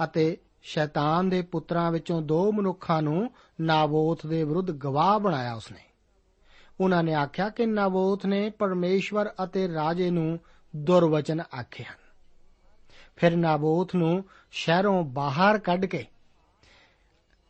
ਅਤੇ 0.04 0.36
ਸ਼ੈਤਾਨ 0.62 1.28
ਦੇ 1.28 1.42
ਪੁੱਤਰਾਂ 1.42 1.92
ਵਿੱਚੋਂ 1.92 2.22
ਦੋ 2.22 2.52
ਮਨੁੱਖਾਂ 2.52 3.02
ਨੂੰ 3.02 3.30
ਨਾਬੋਥ 3.60 4.26
ਦੇ 4.26 4.44
ਵਿਰੁੱਧ 4.44 4.70
ਗਵਾਹ 4.70 5.20
ਬਣਾਇਆ 5.20 5.54
ਉਸਨੇ। 5.54 5.80
ਉਹਨਾਂ 6.80 7.02
ਨੇ 7.02 7.14
ਆਖਿਆ 7.14 7.48
ਕਿ 7.48 7.66
ਨਾਬੋਥ 7.66 8.26
ਨੇ 8.26 8.50
ਪਰਮੇਸ਼ਵਰ 8.50 9.30
ਅਤੇ 9.44 9.74
ਰਾਜੇ 9.74 10.10
ਨੂੰ 10.10 10.38
ਦੁਰਵਚਨ 10.76 11.40
ਆਖੇ 11.60 11.84
ਹਨ। 11.84 12.06
ਫਿਰ 13.16 13.36
ਨਾਬੋਥ 13.36 13.94
ਨੂੰ 13.94 14.24
ਸ਼ਹਿਰੋਂ 14.50 15.04
ਬਾਹਰ 15.04 15.58
ਕੱਢ 15.58 15.84
ਕੇ 15.84 16.06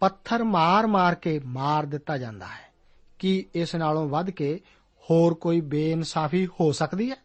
ਪੱਥਰ 0.01 0.45
ਮਾਰ-ਮਾਰ 0.45 1.15
ਕੇ 1.15 1.41
ਮਾਰ 1.47 1.87
ਦਿੱਤਾ 1.87 2.19
ਜਾਂਦਾ 2.19 2.47
ਹੈ 2.47 2.73
ਕਿ 3.19 3.47
ਇਸ 3.55 3.75
ਨਾਲੋਂ 3.75 4.09
ਵੱਧ 4.09 4.31
ਕੇ 4.31 4.61
ਹੋਰ 5.11 5.35
ਕੋਈ 5.35 5.61
ਬੇਇਨਸਾਫੀ 5.61 6.47
ਹੋ 6.47 6.73
ਸਕਦੀ 6.73 7.11
ਹੈ? 7.11 7.17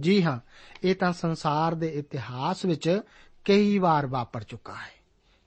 ਜੀ 0.00 0.22
ਹਾਂ, 0.22 0.40
ਇਹ 0.84 0.94
ਤਾਂ 0.94 1.12
ਸੰਸਾਰ 1.12 1.74
ਦੇ 1.74 1.88
ਇਤਿਹਾਸ 1.88 2.64
ਵਿੱਚ 2.64 3.00
ਕਈ 3.44 3.78
ਵਾਰ 3.78 4.06
ਵਾਪਰ 4.06 4.42
ਚੁੱਕਾ 4.42 4.72
ਹੈ। 4.72 5.00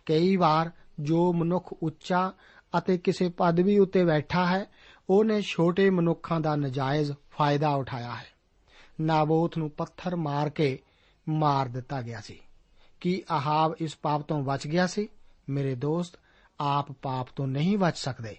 ਕਈ 0.06 0.36
ਵਾਰ 0.36 0.72
ਜੋ 1.00 1.34
ਮਨੁੱਖ 1.34 1.74
ਉੱਚਾ 1.84 2.32
ਅਤੇ 2.78 2.98
ਕਿਸੇ 2.98 3.30
ਪਦਵੀ 3.30 3.80
ਉੱਤੇ 3.80 4.06
ਬੈਠਾ 4.06 4.46
ਹੈ, 4.46 4.66
ਉਹਨੇ 5.10 5.42
ਛੋਟੇ 5.42 5.90
ਮਨੁੱਖਾਂ 5.90 6.40
ਦਾ 6.40 6.56
ਨਜਾਇਜ਼ 6.56 7.12
ਫਾਇਦਾ 7.32 7.70
ਉਠਾਇਆ 7.70 8.16
ਹੈ। 8.16 8.26
ਨਾਬੋਥ 9.02 9.58
ਨੂੰ 9.58 9.70
ਪੱਥਰ 9.70 10.16
ਮਾਰ 10.16 10.50
ਕੇ 10.50 10.80
ਮਾਰ 11.30 11.68
ਦਿੱਤਾ 11.68 12.02
ਗਿਆ 12.02 12.22
ਸੀ। 12.22 12.40
ਕੀ 13.02 13.24
ਆਹਾਬ 13.32 13.76
ਇਸ 13.80 13.98
ਪਾਪ 14.02 14.22
ਤੋਂ 14.22 14.44
ਬਚ 14.44 14.68
ਗਿਆ 14.68 14.88
ਸੀ? 14.88 15.08
ਮੇਰੇ 15.50 15.76
ਦੋਸਤ 15.76 16.20
ਆਪ 16.64 16.92
ਪਾਪ 16.92 17.28
ਤੋਂ 17.36 17.48
ਨਹੀਂ 17.48 17.78
ਬਚ 17.78 17.98
ਸਕਦੇ। 17.98 18.38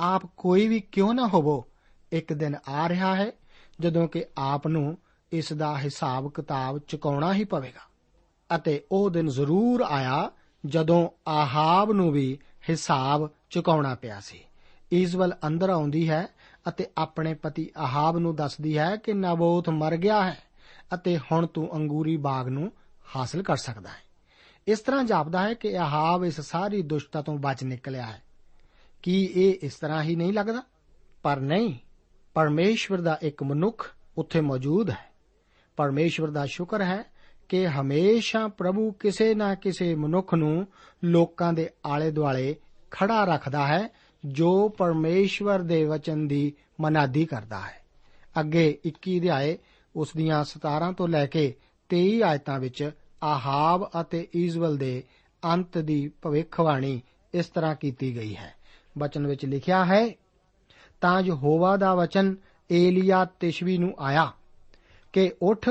ਆਪ 0.00 0.22
ਕੋਈ 0.36 0.68
ਵੀ 0.68 0.80
ਕਿਉਂ 0.80 1.14
ਨਾ 1.14 1.26
ਹੋਵੋ, 1.26 1.64
ਇੱਕ 2.12 2.32
ਦਿਨ 2.32 2.56
ਆ 2.68 2.88
ਰਿਹਾ 2.88 3.14
ਹੈ 3.14 3.32
ਜਦੋਂ 3.80 4.08
ਕਿ 4.08 4.24
ਆਪ 4.38 4.66
ਨੂੰ 4.66 4.98
ਇਸ 5.32 5.52
ਦਾ 5.52 5.78
ਹਿਸਾਬ 5.78 6.30
ਕਿਤਾਬ 6.30 6.78
ਚੁਕਾਉਣਾ 6.78 7.34
ਹੀ 7.34 7.44
ਪਵੇਗਾ। 7.44 7.90
ਅਤੇ 8.56 8.84
ਉਹ 8.92 9.10
ਦਿਨ 9.10 9.28
ਜ਼ਰੂਰ 9.28 9.80
ਆਇਆ 9.80 10.30
ਜਦੋਂ 10.66 11.08
ਆਹਾਬ 11.28 11.92
ਨੂੰ 11.92 12.12
ਵੀ 12.12 12.38
ਹਿਸਾਬ 12.70 13.30
ਚੁਕਾਉਣਾ 13.50 13.94
ਪਿਆ 13.94 14.20
ਸੀ। 14.20 14.40
ਈਜ਼ਵਲ 14.92 15.34
ਅੰਦਰ 15.46 15.70
ਆਉਂਦੀ 15.70 16.10
ਹੈ 16.10 16.28
ਅਤੇ 16.68 16.86
ਆਪਣੇ 16.98 17.34
ਪਤੀ 17.34 17.70
ਆਹਾਬ 17.76 18.18
ਨੂੰ 18.18 18.36
ਦੱਸਦੀ 18.36 18.78
ਹੈ 18.78 18.96
ਕਿ 18.96 19.12
ਨਾਬੋਥ 19.12 19.68
ਮਰ 19.68 19.96
ਗਿਆ 19.96 20.24
ਹੈ 20.24 20.38
ਅਤੇ 20.94 21.18
ਹੁਣ 21.18 21.46
ਤੂੰ 21.46 21.76
ਅੰਗੂਰੀ 21.76 22.16
ਬਾਗ 22.16 22.48
ਨੂੰ 22.48 22.72
ਹਾਸਲ 23.16 23.42
ਕਰ 23.42 23.56
ਸਕਦਾ 23.56 23.90
ਹੈ। 23.90 24.09
ਇਸ 24.70 24.80
ਤਰ੍ਹਾਂ 24.80 25.04
ਜਾਪਦਾ 25.04 25.48
ਹੈ 25.48 25.54
ਕਿ 25.54 25.78
ਆਹਾਬ 25.78 26.24
ਇਸ 26.24 26.40
ਸਾਰੀ 26.40 26.82
ਦੁਸ਼ਟਤਾ 26.82 27.22
ਤੋਂ 27.22 27.38
ਬਚ 27.38 27.64
ਨਿਕਲਿਆ 27.64 28.06
ਹੈ। 28.06 28.22
ਕੀ 29.02 29.24
ਇਹ 29.34 29.54
ਇਸ 29.62 29.74
ਤਰ੍ਹਾਂ 29.74 30.02
ਹੀ 30.02 30.16
ਨਹੀਂ 30.16 30.32
ਲੱਗਦਾ? 30.32 30.62
ਪਰ 31.22 31.40
ਨਹੀਂ, 31.40 31.74
ਪਰਮੇਸ਼ਵਰ 32.34 33.00
ਦਾ 33.00 33.18
ਇੱਕ 33.22 33.42
ਮਨੁੱਖ 33.42 33.94
ਉੱਥੇ 34.18 34.40
ਮੌਜੂਦ 34.40 34.90
ਹੈ। 34.90 35.12
ਪਰਮੇਸ਼ਵਰ 35.76 36.30
ਦਾ 36.30 36.46
ਸ਼ੁਕਰ 36.46 36.82
ਹੈ 36.82 37.04
ਕਿ 37.48 37.68
ਹਮੇਸ਼ਾ 37.68 38.48
ਪ੍ਰਭੂ 38.48 38.92
ਕਿਸੇ 38.92 39.34
ਨਾ 39.34 39.54
ਕਿਸੇ 39.54 39.94
ਮਨੁੱਖ 39.94 40.34
ਨੂੰ 40.34 40.66
ਲੋਕਾਂ 41.04 41.52
ਦੇ 41.52 41.70
ਆਲੇ 41.86 42.10
ਦੁਆਲੇ 42.10 42.56
ਖੜਾ 42.90 43.24
ਰੱਖਦਾ 43.24 43.66
ਹੈ, 43.66 43.88
ਜੋ 44.24 44.68
ਪਰਮੇਸ਼ਵਰ 44.68 45.58
ਦੇ 45.58 45.84
ਵਚਨ 45.84 46.28
ਦੀ 46.28 46.52
ਮਨਾਦੀ 46.80 47.24
ਕਰਦਾ 47.24 47.60
ਹੈ। 47.60 47.84
ਅੱਗੇ 48.40 48.78
21 48.84 49.18
ਅਧਿਆਏ 49.18 49.58
ਉਸ 49.96 50.08
ਦੀਆਂ 50.16 50.44
17 50.44 50.92
ਤੋਂ 50.92 51.08
ਲੈ 51.08 51.26
ਕੇ 51.26 51.54
23 51.88 52.22
ਆਇਤਾਂ 52.22 52.58
ਵਿੱਚ 52.58 52.90
ਆਹਾਬ 53.22 53.90
ਅਤੇ 54.00 54.28
ਈਜ਼ਵਲ 54.36 54.76
ਦੇ 54.76 55.04
ਅੰਤ 55.44 55.78
ਦੀ 55.78 56.10
ਭਵਿੱਖਬਾਣੀ 56.22 57.02
ਇਸ 57.34 57.46
ਤਰ੍ਹਾਂ 57.46 57.74
ਕੀਤੀ 57.74 58.16
ਗਈ 58.16 58.36
ਹੈ। 58.36 58.54
ਬਚਨ 58.98 59.26
ਵਿੱਚ 59.26 59.44
ਲਿਖਿਆ 59.44 59.84
ਹੈ, 59.84 60.10
ਤਾਂ 61.00 61.20
ਯਹੋਵਾ 61.20 61.76
ਦਾ 61.76 61.94
ਵਚਨ 61.94 62.36
ਏਲੀਆ 62.72 63.24
ਤਿਸ਼ਵੀ 63.24 63.78
ਨੂੰ 63.78 63.94
ਆਇਆ 63.98 64.32
ਕਿ 65.12 65.32
ਉੱਠ 65.42 65.70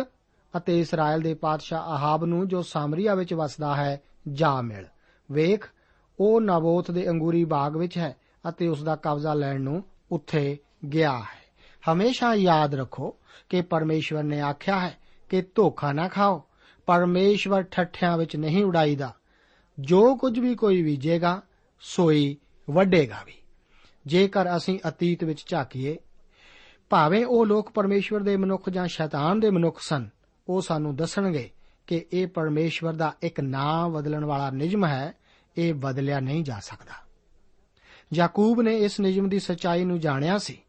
ਅਤੇ 0.58 0.80
ਇਸਰਾਇਲ 0.80 1.22
ਦੇ 1.22 1.34
ਪਾਤਸ਼ਾਹ 1.34 1.82
ਆਹਾਬ 1.82 2.26
ਨੂੰ 2.26 2.48
ਜੋ 2.48 2.62
ਸਾਮਰੀਆ 2.62 3.16
ਵਿੱਚ 3.16 3.34
ਵਸਦਾ 3.34 3.76
ਹੈ, 3.76 4.02
ਜਾ 4.34 4.62
ਮਿਲ। 4.62 4.86
ਵੇਖ, 5.32 5.70
ਉਹ 6.20 6.42
ਨਬੋਤ 6.42 6.92
ਦੇ 6.92 7.10
ਅੰਗੂਰੀ 7.10 7.46
ਬਾਗ 7.46 7.78
ਵਿੱਚ 7.78 7.98
ਹੈ 7.98 8.16
ਅਤੇ 8.50 8.68
ਉਸ 8.68 8.84
ਦਾ 8.84 8.96
ਕਬਜ਼ਾ 8.96 9.34
ਲੈਣ 9.34 9.62
ਨੂੰ 9.62 9.84
ਉੱਥੇ 10.12 10.58
ਗਿਆ 10.94 11.18
ਹੈ। 11.18 11.40
ਹਮੇਸ਼ਾ 11.94 12.34
ਯਾਦ 12.34 12.76
ਰੱਖੋ 12.76 13.16
ਕਿ 13.50 13.62
ਪਰਮੇਸ਼ਵਰ 13.62 14.24
ਨੇ 14.24 14.42
ਆਖਿਆ 14.42 14.80
ਹੈ 14.80 14.98
ਕਿ 15.30 15.42
ਧੋਖਾ 15.56 15.92
ਨਾ 15.92 16.08
ਖਾਓ। 16.08 16.44
ਪਰਮੇਸ਼ਵਰ 16.90 17.62
ਠੱਠਿਆਂ 17.62 18.18
ਵਿੱਚ 18.18 18.36
ਨਹੀਂ 18.36 18.66
ਉਡਾਈਦਾ। 18.66 19.14
ਜੋ 19.80 20.16
ਕੁਝ 20.16 20.40
ਵੀ 20.40 20.56
ਕੋਈ 20.56 20.84
ਬੀਜੇਗਾ, 20.84 21.42
ਸੋਈ 21.80 22.38
ਵੱਡੇਗਾ 22.70 23.24
ਵੀ। 23.26 23.34
ਜੇਕਰ 24.06 24.58
ਅਸੀਂ 24.58 24.80
ਅਤੀਤ 24.88 25.24
ਵਿੱਚ 25.24 25.44
ਝਾਕੀਏ, 25.48 25.98
ਭਾਵੇਂ 26.90 27.26
ਉਹ 27.26 27.46
ਲੋਕ 27.46 27.72
ਪਰਮੇਸ਼ਵਰ 27.72 28.20
ਦੇ 28.20 28.38
ਮਨੁੱਖ 28.38 28.70
ਜਾਂ 28.70 28.88
ਸ਼ੈਤਾਨ 28.88 29.40
ਦੇ 29.40 29.50
ਮਨੁੱਖ 29.50 29.82
ਸਨ, 29.82 30.10
ਉਹ 30.48 30.62
ਸਾਨੂੰ 30.62 30.96
ਦੱਸਣਗੇ 30.96 31.50
ਕਿ 31.88 32.06
ਇਹ 32.14 32.28
ਪਰਮੇਸ਼ਵਰ 32.28 32.94
ਦਾ 32.94 33.14
ਇੱਕ 33.22 33.40
ਨਾਂ 33.40 33.90
ਬਦਲਣ 33.90 34.26
ਵਾਲਾ 34.26 34.52
ਨਿਯਮ 34.52 34.86
ਹੈ, 34.86 35.14
ਇਹ 35.58 35.74
ਬਦਲਿਆ 35.74 36.20
ਨਹੀਂ 36.20 36.44
ਜਾ 36.44 36.60
ਸਕਦਾ। 36.60 36.94
ਯਾਕੂਬ 38.14 38.62
ਨੇ 38.62 38.78
ਇਸ 38.78 39.00
ਨਿਯਮ 39.00 39.30
ਦੀ 39.30 39.40
ਸਚਾਈ 39.40 39.86
ਨੂੰ 39.86 40.00
ਜਾਣਿਆ 40.00 40.38
ਸੀ। 40.38 40.62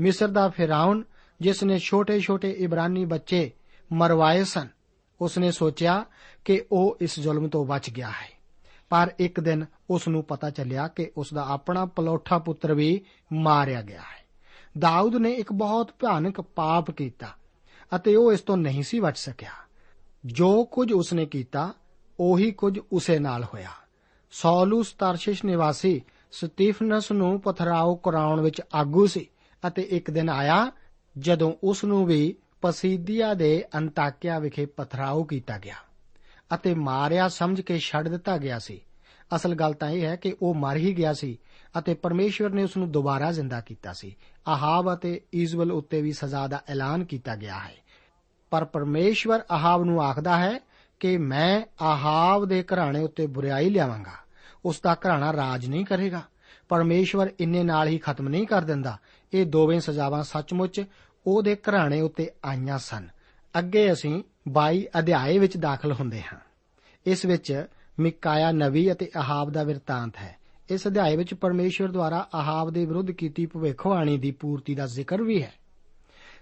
ਮਿਸਰ 0.00 0.28
ਦਾ 0.28 0.48
ਫਿਰਾਉਨ, 0.48 1.04
ਜਿਸ 1.40 1.64
ਨੇ 1.64 1.78
ਛੋਟੇ-ਛੋਟੇ 1.78 2.50
ਇਬਰਾਨੀ 2.50 3.04
ਬੱਚੇ 3.04 3.50
ਮਰਵਾਏ 3.92 4.44
ਸਨ 4.44 4.77
ਉਸ 5.20 5.38
ਨੇ 5.38 5.50
ਸੋਚਿਆ 5.50 6.04
ਕਿ 6.44 6.64
ਉਹ 6.72 6.96
ਇਸ 7.00 7.20
ਜ਼ੁਲਮ 7.20 7.48
ਤੋਂ 7.48 7.66
ਬਚ 7.66 7.90
ਗਿਆ 7.90 8.08
ਹੈ। 8.08 8.38
ਪਰ 8.88 9.14
ਇੱਕ 9.18 9.40
ਦਿਨ 9.40 9.64
ਉਸ 9.90 10.08
ਨੂੰ 10.08 10.24
ਪਤਾ 10.24 10.50
ਚੱਲਿਆ 10.50 10.88
ਕਿ 10.88 11.10
ਉਸ 11.16 11.34
ਦਾ 11.34 11.46
ਆਪਣਾ 11.48 11.84
ਪਲੋਠਾ 11.84 12.38
ਪੁੱਤਰ 12.38 12.74
ਵੀ 12.74 13.04
ਮਾਰਿਆ 13.32 13.82
ਗਿਆ 13.82 14.00
ਹੈ। 14.00 14.26
ਦਾਊਦ 14.78 15.16
ਨੇ 15.16 15.32
ਇੱਕ 15.32 15.52
ਬਹੁਤ 15.52 15.90
ਭਿਆਨਕ 15.98 16.40
ਪਾਪ 16.40 16.90
ਕੀਤਾ 16.90 17.26
ਅਤੇ 17.96 18.16
ਉਹ 18.16 18.32
ਇਸ 18.32 18.40
ਤੋਂ 18.40 18.56
ਨਹੀਂ 18.56 18.82
ਸੀ 18.82 19.00
ਬਚ 19.00 19.18
ਸਕਿਆ। 19.18 19.50
ਜੋ 20.26 20.64
ਕੁਝ 20.64 20.92
ਉਸਨੇ 20.92 21.26
ਕੀਤਾ, 21.26 21.72
ਉਹੀ 22.20 22.50
ਕੁਝ 22.50 22.78
ਉਸੇ 22.92 23.18
ਨਾਲ 23.18 23.44
ਹੋਇਆ। 23.44 23.70
ਸੌਲੂਸ 24.30 24.92
ਤਰਸ਼ਿਸ਼ 24.92 25.44
ਨਿਵਾਸੀ 25.44 26.02
ਸਟੀਫਨਸ 26.32 27.12
ਨੂੰ 27.12 27.40
ਪਥਰਾਓ 27.40 27.94
ਕਰਾਉਣ 27.94 28.40
ਵਿੱਚ 28.40 28.62
ਆਗੂ 28.74 29.06
ਸੀ 29.06 29.28
ਅਤੇ 29.66 29.82
ਇੱਕ 29.82 30.10
ਦਿਨ 30.10 30.28
ਆਇਆ 30.28 30.72
ਜਦੋਂ 31.18 31.52
ਉਸ 31.64 31.84
ਨੂੰ 31.84 32.06
ਵੀ 32.06 32.36
ਪਸੀਦੀਆ 32.60 33.34
ਦੇ 33.34 33.64
ਅੰਤਾਕਿਆ 33.76 34.38
ਵਿਖੇ 34.38 34.66
ਪਥਰਾਓ 34.66 35.24
ਕੀਤਾ 35.24 35.58
ਗਿਆ 35.58 35.74
ਅਤੇ 36.54 36.74
ਮਾਰਿਆ 36.74 37.28
ਸਮਝ 37.28 37.60
ਕੇ 37.60 37.78
ਛੱਡ 37.78 38.08
ਦਿੱਤਾ 38.08 38.38
ਗਿਆ 38.38 38.58
ਸੀ। 38.58 38.80
ਅਸਲ 39.36 39.54
ਗੱਲ 39.54 39.72
ਤਾਂ 39.72 39.90
ਇਹ 39.90 40.06
ਹੈ 40.06 40.16
ਕਿ 40.16 40.36
ਉਹ 40.42 40.54
ਮਰ 40.54 40.76
ਹੀ 40.76 40.98
ਗਿਆ 40.98 41.12
ਸੀ 41.12 41.38
ਅਤੇ 41.78 41.94
ਪਰਮੇਸ਼ਵਰ 41.94 42.50
ਨੇ 42.50 42.64
ਉਸ 42.64 42.76
ਨੂੰ 42.76 42.92
ਦੁਬਾਰਾ 42.92 43.32
ਜ਼ਿੰਦਾ 43.32 43.60
ਕੀਤਾ 43.60 43.92
ਸੀ। 43.92 44.16
ਆਹਾਬ 44.48 44.94
ਅਤੇ 44.94 45.20
ਇਜ਼ਬਲ 45.32 45.72
ਉੱਤੇ 45.72 46.02
ਵੀ 46.02 46.12
ਸਜ਼ਾ 46.12 46.46
ਦਾ 46.46 46.62
ਐਲਾਨ 46.68 47.04
ਕੀਤਾ 47.04 47.36
ਗਿਆ 47.36 47.58
ਹੈ। 47.58 47.74
ਪਰ 48.50 48.64
ਪਰਮੇਸ਼ਵਰ 48.64 49.40
ਆਹਾਬ 49.50 49.84
ਨੂੰ 49.84 50.02
ਆਖਦਾ 50.02 50.36
ਹੈ 50.36 50.60
ਕਿ 51.00 51.16
ਮੈਂ 51.16 51.62
ਆਹਾਬ 51.80 52.44
ਦੇ 52.44 52.62
ਘਰਾਣੇ 52.62 53.00
ਉੱਤੇ 53.00 53.26
ਬੁਰਾਈ 53.26 53.70
ਲਿਆਵਾਂਗਾ। 53.70 54.28
ਉਸ 54.64 54.80
ਦਾ 54.80 54.94
ਘਰਾਣਾ 54.94 55.32
ਰਾਜ 55.32 55.66
ਨਹੀਂ 55.66 55.84
ਕਰੇਗਾ। 55.84 56.22
ਪਰਮੇਸ਼ਵਰ 56.68 57.30
ਇੰਨੇ 57.40 57.62
ਨਾਲ 57.62 57.88
ਹੀ 57.88 57.98
ਖਤਮ 57.98 58.28
ਨਹੀਂ 58.28 58.46
ਕਰ 58.46 58.62
ਦਿੰਦਾ। 58.62 58.98
ਇਹ 59.32 59.46
ਦੋਵੇਂ 59.46 59.80
ਸਜ਼ਾਵਾਂ 59.80 60.22
ਸੱਚਮੁੱਚ 60.22 60.84
ਉਹਦੇ 61.36 61.56
ਘਰਾਣੇ 61.56 62.00
ਉੱਤੇ 62.00 62.30
ਆਈਆਂ 62.44 62.78
ਸਨ। 62.78 63.08
ਅੱਗੇ 63.58 63.92
ਅਸੀਂ 63.92 64.22
22 64.48 64.86
ਅਧਿਆਏ 64.98 65.38
ਵਿੱਚ 65.38 65.56
ਦਾਖਲ 65.56 65.92
ਹੁੰਦੇ 65.92 66.22
ਹਾਂ। 66.22 66.38
ਇਸ 67.06 67.24
ਵਿੱਚ 67.24 67.66
ਮਿਕਾਇਆ 68.00 68.52
ਨਵੀ 68.52 68.92
ਅਤੇ 68.92 69.10
ਆਹਾਬ 69.16 69.50
ਦਾ 69.50 69.62
ਵਿਰਤਾਂਤ 69.62 70.16
ਹੈ। 70.16 70.36
ਇਸ 70.70 70.86
ਅਧਿਆਏ 70.86 71.16
ਵਿੱਚ 71.16 71.34
ਪਰਮੇਸ਼ਵਰ 71.34 71.88
ਦੁਆਰਾ 71.88 72.28
ਆਹਾਬ 72.34 72.70
ਦੇ 72.70 72.86
ਵਿਰੁੱਧ 72.86 73.10
ਕੀਤੀ 73.10 73.46
ਭਵਿੱਖਬਾਣੀ 73.46 74.18
ਦੀ 74.18 74.30
ਪੂਰਤੀ 74.30 74.74
ਦਾ 74.74 74.86
ਜ਼ਿਕਰ 74.86 75.22
ਵੀ 75.22 75.42
ਹੈ। 75.42 75.52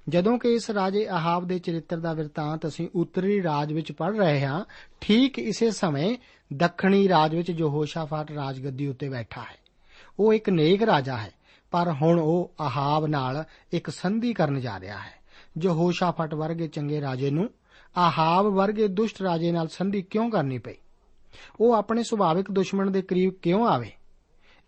ਜਦੋਂ 0.09 0.39
ਕਿ 0.39 0.55
ਇਸ 0.55 0.71
ਰਾਜੇ 0.71 1.07
ਆਹਾਬ 1.07 1.47
ਦੇ 1.47 1.59
ਚਰਿੱਤਰ 1.59 1.97
ਦਾ 1.97 2.13
ਵਿਰਤਾਂਤ 2.13 2.67
ਅਸੀਂ 2.67 2.89
ਉੱਤਰੀ 2.95 3.43
ਰਾਜ 3.43 3.73
ਵਿੱਚ 3.73 3.93
ਪੜ੍ਹ 3.93 4.17
ਰਹੇ 4.17 4.45
ਹਾਂ, 4.45 4.65
ਠੀਕ 5.01 5.39
ਇਸੇ 5.39 5.71
ਸਮੇਂ 5.71 6.17
ਦੱਖਣੀ 6.53 7.09
ਰਾਜ 7.09 7.35
ਵਿੱਚ 7.35 7.51
ਯਹੋਸ਼ਾਫਾਟ 7.51 8.33
ਰਾਜਗੱਦੀ 8.33 8.87
ਉੱਤੇ 8.87 9.09
ਬੈਠਾ 9.09 9.41
ਹੈ। 9.41 9.57
ਉਹ 10.19 10.35
ਇੱਕ 10.35 10.51
ਨੇਕ 10.51 10.83
ਰਾਜਾ 10.83 11.17
ਹੈ। 11.17 11.31
ਪਰ 11.71 11.93
ਹੁਣ 12.03 12.21
ਉਹ 12.21 12.55
ਆਹਾਬ 12.61 13.07
ਨਾਲ 13.07 13.45
ਇੱਕ 13.73 13.91
ਸੰਧੀ 13.91 14.33
ਕਰਨ 14.33 14.61
ਜਾ 14.61 14.81
ਰਿਹਾ 14.81 14.99
ਹੈ। 14.99 15.17
ਯਹੋਸ਼ਾਫਾਟ 15.63 16.35
ਵਰਗੇ 16.35 16.69
ਚੰਗੇ 16.69 17.01
ਰਾਜੇ 17.01 17.31
ਨੂੰ 17.31 17.51
ਆਹਾਬ 17.97 18.47
ਵਰਗੇ 18.47 18.89
ਦੁਸ਼ਟ 18.89 19.23
ਰਾਜੇ 19.23 19.53
ਨਾਲ 19.53 19.69
ਸੰਧੀ 19.69 20.03
ਕਿਉਂ 20.03 20.31
ਕਰਨੀ 20.31 20.59
ਪਈ? 20.59 20.75
ਉਹ 21.61 21.75
ਆਪਣੇ 21.75 22.03
ਸੁਭਾਵਿਕ 22.03 22.51
ਦੁਸ਼ਮਣ 22.51 22.91
ਦੇ 22.91 23.03
ਕਰੀਬ 23.03 23.33
ਕਿਉਂ 23.43 23.67
ਆਵੇ? 23.67 23.91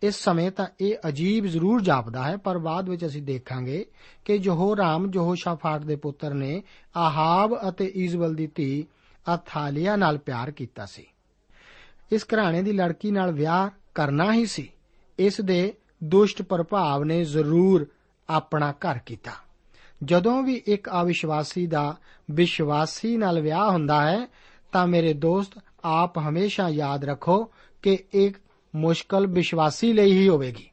ਇਸ 0.02 0.14
ਸਮੇਂ 0.14 0.50
ਤਾਂ 0.50 0.66
ਇਹ 0.80 0.94
ਅਜੀਬ 1.08 1.46
ਜ਼ਰੂਰ 1.46 1.82
ਜਾਪਦਾ 1.82 2.22
ਹੈ, 2.22 2.37
ਪਰ 2.37 2.58
ਬਾਅਦ 2.58 2.88
ਵਿੱਚ 2.88 3.06
ਅਸੀਂ 3.06 3.22
ਦੇਖਾਂਗੇ 3.22 3.87
ਕਿ 4.24 4.34
ਯਹੋਰਾਮ 4.34 5.11
ਯਹੋਸ਼ਾਫਾਟ 5.14 5.84
ਦੇ 5.84 5.96
ਪੁੱਤਰ 5.96 6.34
ਨੇ 6.34 6.62
ਆਹਾਬ 6.96 7.68
ਅਤੇ 7.68 7.84
ਇਜ਼ਬਲ 7.84 8.34
ਦੀ 8.34 8.46
ਧੀ 8.46 8.87
ਅਥਾਲੀਆ 9.34 9.96
ਨਾਲ 9.96 10.18
ਪਿਆਰ 10.18 10.50
ਕੀਤਾ 10.50 10.87
ਸੀ। 10.87 11.06
ਇਸ 12.12 12.24
ਘਰਾਣੇ 12.24 12.62
ਦੀ 12.62 12.72
ਲੜਕੀ 12.72 13.11
ਨਾਲ 13.11 13.32
ਵਿਆਹ 13.32 13.70
ਕਰਨਾ 13.94 14.32
ਹੀ 14.32 14.46
ਸੀ। 14.46 14.72
ਇਸ 15.18 15.40
ਦੇ 15.40 15.74
ਦੁਸ਼ਟ 16.04 16.42
ਪ੍ਰਭਾਵ 16.42 17.04
ਨੇ 17.04 17.24
ਜ਼ਰੂਰ 17.24 17.87
ਆਪਣਾ 18.28 18.72
ਘਰ 18.72 18.98
ਕੀਤਾ। 18.98 19.30
ਜਦੋਂ 20.04 20.42
ਵੀ 20.42 20.62
ਇੱਕ 20.66 20.88
ਅਵਿਸ਼ਵਾਸੀ 20.88 21.66
ਦਾ 21.66 21.96
ਵਿਸ਼ਵਾਸੀ 22.30 23.16
ਨਾਲ 23.16 23.40
ਵਿਆਹ 23.40 23.70
ਹੁੰਦਾ 23.70 24.11
ਹੈ, 24.11 24.26
ਤਾਂ 24.72 24.87
ਮੇਰੇ 24.87 25.12
ਦੋਸਤ, 25.12 25.58
ਆਪ 25.84 26.18
ਹਮੇਸ਼ਾ 26.18 26.68
ਯਾਦ 26.68 27.04
ਰੱਖੋ 27.04 27.52
ਕਿ 27.82 27.98
ਇੱਕ 28.12 28.38
ਮੁਸ਼ਕਲ 28.76 29.26
ਵਿਸ਼ਵਾਸੀ 29.26 29.92
ਲਈ 29.92 30.12
ਹੀ 30.12 30.28
ਹੋਵੇਗੀ। 30.28 30.70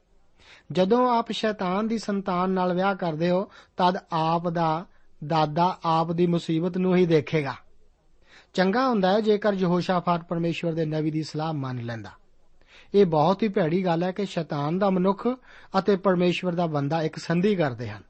ਜਦੋਂ 0.72 1.18
ਆਪ 1.18 1.32
ਸ਼ੈਤਾਨ 1.32 1.88
ਦੀ 1.88 1.98
ਸੰਤਾਨ 1.98 2.50
ਨਾਲ 2.50 2.74
ਵਿਆਹ 2.74 2.94
ਕਰਦੇ 2.94 3.30
ਹੋ, 3.30 3.48
ਤਦ 3.76 3.96
ਆਪ 4.12 4.48
ਦਾ 4.48 4.84
ਦਾਦਾ 5.26 5.78
ਆਪ 5.84 6.12
ਦੀ 6.12 6.26
ਮੁਸੀਬਤ 6.26 6.78
ਨੂੰ 6.78 6.96
ਹੀ 6.96 7.06
ਦੇਖੇਗਾ। 7.06 7.54
ਚੰਗਾ 8.54 8.88
ਹੁੰਦਾ 8.88 9.12
ਹੈ 9.12 9.20
ਜੇਕਰ 9.20 9.52
ਯਹੋਸ਼ਾਫਾਟ 9.52 10.24
ਪਰਮੇਸ਼ਵਰ 10.24 10.72
ਦੇ 10.72 10.84
ਨਵੀ 10.84 11.10
ਦੀ 11.10 11.22
ਸਲਾਹ 11.22 11.52
ਮੰਨ 11.52 11.82
ਲੈਂਦਾ। 11.82 12.10
ਇਹ 12.96 13.06
ਬਹੁਤ 13.06 13.42
ਹੀ 13.42 13.48
ਭੈੜੀ 13.48 13.84
ਗੱਲ 13.84 14.02
ਹੈ 14.02 14.12
ਕਿ 14.12 14.26
ਸ਼ੈਤਾਨ 14.26 14.78
ਦਾ 14.78 14.90
ਮਨੁੱਖ 14.90 15.28
ਅਤੇ 15.78 15.96
ਪਰਮੇਸ਼ਵਰ 15.96 16.54
ਦਾ 16.54 16.66
ਬੰਦਾ 16.66 17.02
ਇੱਕ 17.02 17.16
ਸੰਧੀ 17.16 17.56
ਕਰਦੇ 17.56 17.90
ਹਨ। 17.90 18.02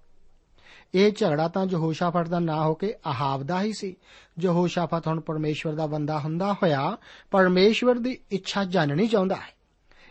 ਇਹ 0.94 1.12
ਝਗੜਾ 1.12 1.48
ਤਾਂ 1.48 1.66
ਯਹੋਸ਼ਾਫਾਟ 1.70 2.28
ਦਾ 2.28 2.38
ਨਾ 2.38 2.64
ਹੋ 2.64 2.74
ਕੇ 2.74 2.94
ਆਹਾਬ 3.06 3.42
ਦਾ 3.42 3.62
ਹੀ 3.62 3.72
ਸੀ। 3.72 3.96
ਯਹੋਸ਼ਾਫਾਟ 4.40 5.06
ਹੁਣ 5.06 5.20
ਪਰਮੇਸ਼ਵਰ 5.20 5.72
ਦਾ 5.72 5.86
ਬੰਦਾ 5.86 6.18
ਹੁੰਦਾ 6.18 6.52
ਹੋਇਆ 6.52 6.96
ਪਰਮੇਸ਼ਵਰ 7.30 7.98
ਦੀ 7.98 8.18
ਇੱਛਾ 8.30 8.64
ਜਾਣਨੀ 8.64 9.08
ਚਾਹੁੰਦਾ 9.08 9.34
ਹੈ। 9.34 9.56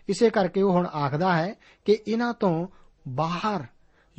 ਇਸੇ 0.09 0.29
ਕਰਕੇ 0.29 0.61
ਉਹ 0.61 0.71
ਹੁਣ 0.71 0.85
ਆਖਦਾ 0.85 1.37
ਹੈ 1.37 1.55
ਕਿ 1.85 1.97
ਇਹਨਾਂ 2.07 2.33
ਤੋਂ 2.33 2.67
ਬਾਹਰ 3.07 3.63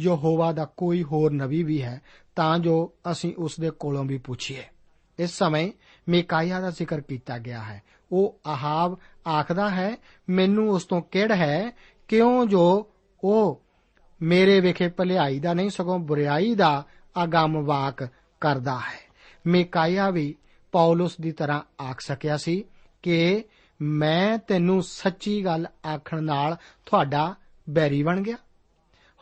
ਯਹੋਵਾ 0.01 0.53
ਦਾ 0.53 0.65
ਕੋਈ 0.65 1.03
ਹੋਰ 1.03 1.33
ਨਬੀ 1.33 1.63
ਵੀ 1.63 1.83
ਹੈ, 1.83 2.03
ਤਾਂ 2.37 2.59
ਜੋ 2.59 2.95
ਅਸੀਂ 3.11 3.35
ਉਸ 3.39 3.61
ਦੇ 3.61 3.71
ਕੋਲੋਂ 3.71 4.05
ਵੀ 4.05 4.19
ਪੁੱਛੀਏ। 4.19 4.65
ਇਸ 5.19 5.31
ਸਮੇਂ 5.31 5.73
ਮਿਕਾਇਆ 6.09 6.61
ਦਾ 6.61 6.71
ਜ਼ਿਕਰ 6.71 7.01
ਕੀਤਾ 7.01 7.39
ਗਿਆ 7.39 7.63
ਹੈ। 7.63 7.83
ਉਹ 8.13 8.41
ਆਹਾਬ 8.47 8.99
ਆਖਦਾ 9.27 9.71
ਹੈ, 9.71 9.97
ਮੈਨੂੰ 10.29 10.71
ਉਸ 10.71 10.85
ਤੋਂ 10.85 11.03
ਕਿਹੜ 11.03 11.33
ਹੈ? 11.33 11.71
ਕਿਉਂ 12.09 12.47
ਜੋ 12.47 12.93
ਉਹ 13.25 13.63
ਮੇਰੇ 14.23 14.61
ਵਿਖੇ 14.61 14.89
ਭਲਾਈ 14.89 15.41
ਦਾ 15.41 15.55
ਨਹੀਂ, 15.55 15.71
ਸਗੋਂ 15.71 15.99
ਬੁਰਾਈ 15.99 16.55
ਦਾ 16.55 16.85
ਆਗਮ 17.17 17.65
ਵਾਕ 17.65 18.09
ਕਰਦਾ 18.41 18.79
ਹੈ। 18.79 19.07
ਮਿਕਾਇਆ 19.47 20.11
ਵੀ 20.11 20.35
ਪੌਲਸ 20.73 21.21
ਦੀ 21.21 21.33
ਤਰ੍ਹਾਂ 21.33 21.61
ਆਖ 21.83 22.01
ਸਕਿਆ 22.01 22.37
ਸੀ 22.37 22.65
ਕਿ 23.03 23.45
ਮੈਂ 23.83 24.39
ਤੈਨੂੰ 24.39 24.83
ਸੱਚੀ 24.83 25.45
ਗੱਲ 25.45 25.67
ਆਖਣ 25.95 26.23
ਨਾਲ 26.23 26.57
ਤੁਹਾਡਾ 26.87 27.35
ਬੈਰੀ 27.71 28.03
ਬਣ 28.03 28.21
ਗਿਆ। 28.21 28.37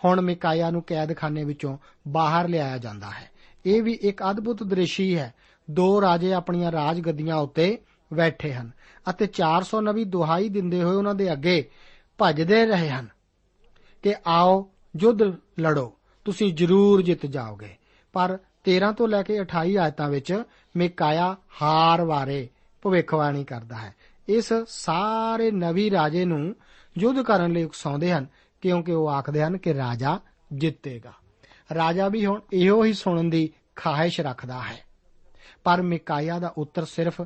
ਹੁਣ 0.04 0.20
ਮਿਕਾਇਆ 0.20 0.70
ਨੂੰ 0.70 0.82
ਕੈਦਖਾਨੇ 0.82 1.44
ਵਿੱਚੋਂ 1.44 1.78
ਬਾਹਰ 2.08 2.48
ਲਿਆਇਆ 2.48 2.78
ਜਾਂਦਾ 2.78 3.10
ਹੈ। 3.10 3.30
ਇਹ 3.66 3.82
ਵੀ 3.82 3.98
ਇੱਕ 4.00 4.22
ਅਦਭੁਤ 4.30 4.62
ਦ੍ਰਿਸ਼ੀ 4.62 5.18
ਹੈ। 5.18 5.34
ਦੋ 5.70 6.02
ਰਾਜੇ 6.02 6.32
ਆਪਣੀਆਂ 6.32 6.72
ਰਾਜ 6.72 7.00
ਗੱਦੀਆਂ 7.00 7.36
ਉੱਤੇ 7.36 7.78
ਬੈਠੇ 8.14 8.54
ਹਨ 8.54 8.70
ਅਤੇ 9.10 9.26
400 9.26 9.80
ਨਵੀ 9.80 10.04
ਦੁਹਾਈ 10.04 10.48
ਦਿੰਦੇ 10.48 10.82
ਹੋਏ 10.82 10.96
ਉਹਨਾਂ 10.96 11.14
ਦੇ 11.14 11.32
ਅੱਗੇ 11.32 11.70
ਭੱਜਦੇ 12.18 12.66
ਰਹੇ 12.66 12.88
ਹਨ 12.88 13.08
ਕਿ 14.02 14.14
ਆਓ 14.26 14.70
ਯੁੱਧ 15.00 15.22
ਲੜੋ, 15.60 15.96
ਤੁਸੀਂ 16.24 16.54
ਜ਼ਰੂਰ 16.54 17.02
ਜਿੱਤ 17.02 17.26
ਜਾਓਗੇ। 17.26 17.76
ਪਰ 18.12 18.38
13 18.64 18.92
ਤੋਂ 18.92 19.08
ਲੈ 19.08 19.22
ਕੇ 19.22 19.40
28 19.40 19.76
ਆਇਤਾਂ 19.76 20.08
ਵਿੱਚ 20.08 20.42
ਮਿਕਾਇਆ 20.76 21.36
ਹਾਰ 21.62 22.04
ਬਾਰੇ 22.04 22.48
ਭਵਿੱਖਬਾਣੀ 22.82 23.44
ਕਰਦਾ 23.44 23.76
ਹੈ। 23.76 23.94
ਇਸ 24.28 24.52
ਸਾਰੇ 24.66 25.50
ਨਵੀ 25.50 25.90
ਰਾਜੇ 25.90 26.24
ਨੂੰ 26.24 26.56
ਯੁੱਧ 26.98 27.22
ਕਰਨ 27.22 27.52
ਲਈ 27.52 27.62
ਉਕਸਾਉਂਦੇ 27.62 28.12
ਹਨ 28.12 28.26
ਕਿਉਂਕਿ 28.60 28.92
ਉਹ 28.92 29.08
ਆਖਦੇ 29.08 29.42
ਹਨ 29.42 29.58
ਕਿ 29.58 29.74
ਰਾਜਾ 29.74 30.18
ਜਿੱਤੇਗਾ। 30.52 31.12
ਰਾਜਾ 31.74 32.08
ਵੀ 32.08 32.26
ਹੁਣ 32.26 32.40
ਇਹੋ 32.52 32.84
ਹੀ 32.84 32.92
ਸੁਣਨ 32.92 33.30
ਦੀ 33.30 33.52
ਖਾਹਿਸ਼ 33.76 34.20
ਰੱਖਦਾ 34.20 34.62
ਹੈ। 34.62 34.78
ਪਰ 35.64 35.82
ਮਿਕਾਇਆ 35.82 36.38
ਦਾ 36.38 36.54
ਉੱਤਰ 36.58 36.84
ਸਿਰਫ 36.84 37.22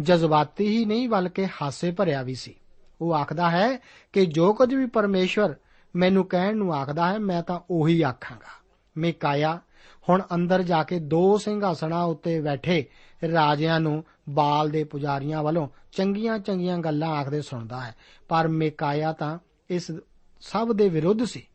ਜਜ਼ਬਾਤੀ 0.00 0.78
ਹੀ 0.78 0.84
ਨਹੀਂ 0.84 1.08
ਬਲਕਿ 1.08 1.46
ਹਾਸੇ 1.46 1.90
ਭਰਿਆ 1.90 2.22
ਵੀ 2.22 2.34
ਸੀ। 2.34 2.54
ਉਹ 3.00 3.14
ਆਖਦਾ 3.14 3.50
ਹੈ 3.50 3.78
ਕਿ 4.12 4.26
ਜੋ 4.26 4.52
ਕੁਝ 4.52 4.74
ਵੀ 4.74 4.86
ਪਰਮੇਸ਼ਵਰ 4.86 5.54
ਮੈਨੂੰ 5.96 6.24
ਕਹਿਣ 6.24 6.56
ਨੂੰ 6.56 6.74
ਆਖਦਾ 6.74 7.12
ਹੈ, 7.12 7.18
ਮੈਂ 7.18 7.42
ਤਾਂ 7.42 7.60
ਉਹੀ 7.70 8.02
ਆਖਾਂਗਾ। 8.02 8.64
ਮਿਕਾਇਆ, 8.96 9.60
ਹੁਣ 10.08 10.22
ਅੰਦਰ 10.34 10.62
ਜਾ 10.62 10.82
ਕੇ 10.82 10.98
ਦੋ 10.98 11.38
ਸਿੰਘਾਸਣਾ 11.38 12.04
ਉੱਤੇ 12.04 12.40
ਬੈਠੇ 12.40 12.86
ਰਾਜਿਆਂ 13.32 13.80
ਨੂੰ 13.80 14.04
ਬਾਲ 14.28 14.70
ਦੇ 14.70 14.84
ਪੁਜਾਰੀਆਂ 14.84 15.42
ਵੱਲੋਂ 15.42 15.68
ਚੰਗੀਆਂ 15.92 16.38
ਚੰਗੀਆਂ 16.38 16.78
ਗੱਲਾਂ 16.78 17.08
ਆਖਦੇ 17.08 17.42
ਸੁਣਦਾ 17.42 17.80
ਹੈ। 17.80 17.94
ਪਰ 18.28 18.48
ਮਿਕਾਇਆ 18.48 19.12
ਤਾਂ 19.12 19.38
ਇਸ 19.70 19.92
ਸਭ 20.40 20.72
ਦੇ 20.72 20.88
ਵਿਰੁੱਧ 20.88 21.24
ਸੀ। 21.24 21.46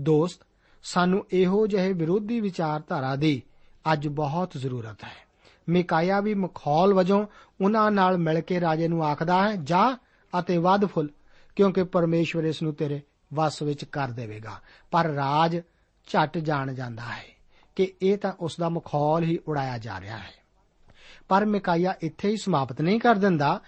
ਦੋਸਤ, 0.00 0.40
ਸਾਨੂੰ 0.82 1.26
ਇਹੋ 1.32 1.66
ਜਿਹੇ 1.66 1.92
ਵਿਰੋਧੀ 1.92 2.40
ਵਿਚਾਰਧਾਰਾ 2.40 3.16
ਦੀ 3.16 3.42
ਅੱਜ 3.92 4.08
ਬਹੁਤ 4.08 4.50
ਜ਼ਰੂਰਤ 4.56 5.04
ਹੈ। 5.04 5.31
ਮਿਕਾਇਆ 5.68 6.20
ਵੀ 6.20 6.34
ਮਖੌਲ 6.34 6.94
ਵਜੋਂ 6.94 7.26
ਉਹਨਾਂ 7.60 7.90
ਨਾਲ 7.90 8.18
ਮਿਲ 8.18 8.40
ਕੇ 8.40 8.60
ਰਾਜੇ 8.60 8.88
ਨੂੰ 8.88 9.04
ਆਖਦਾ 9.04 9.48
ਹੈ, 9.48 9.56
ਜਾ 9.56 9.96
ਅਤੇ 10.38 10.58
ਵੱਧ 10.58 10.86
ਫੁੱਲ, 10.86 11.08
ਕਿਉਂਕਿ 11.56 11.84
ਪਰਮੇਸ਼ਵਰ 11.84 12.44
ਇਸ 12.44 12.62
ਨੂੰ 12.62 12.74
ਤੇਰੇ 12.74 13.00
ਵਸ 13.34 13.62
ਵਿੱਚ 13.62 13.84
ਕਰ 13.84 14.08
ਦੇਵੇਗਾ। 14.08 14.60
ਪਰ 14.90 15.06
ਰਾਜ 15.06 15.60
ਝਟ 16.06 16.38
ਜਾਣ 16.38 16.74
ਜਾਂਦਾ 16.74 17.02
ਹੈ 17.02 17.24
ਕਿ 17.76 17.92
ਇਹ 18.02 18.18
ਤਾਂ 18.18 18.32
ਉਸ 18.40 18.56
ਦਾ 18.60 18.68
ਮਖੌਲ 18.68 19.22
ਹੀ 19.22 19.38
ਉਡਾਇਆ 19.48 19.78
ਜਾ 19.78 20.00
ਰਿਹਾ 20.00 20.18
ਹੈ। 20.18 20.42
ਪਰ 21.28 21.44
ਮਿਕਾਇਆ 21.44 21.94
ਇੱਥੇ 22.00 22.28
ਹੀ 22.28 22.36
ਸਮਾਪਤ 22.36 22.80
ਨਹੀਂ 22.80 23.00
ਕਰ 23.00 23.14
ਦਿੰਦਾ। 23.14 23.60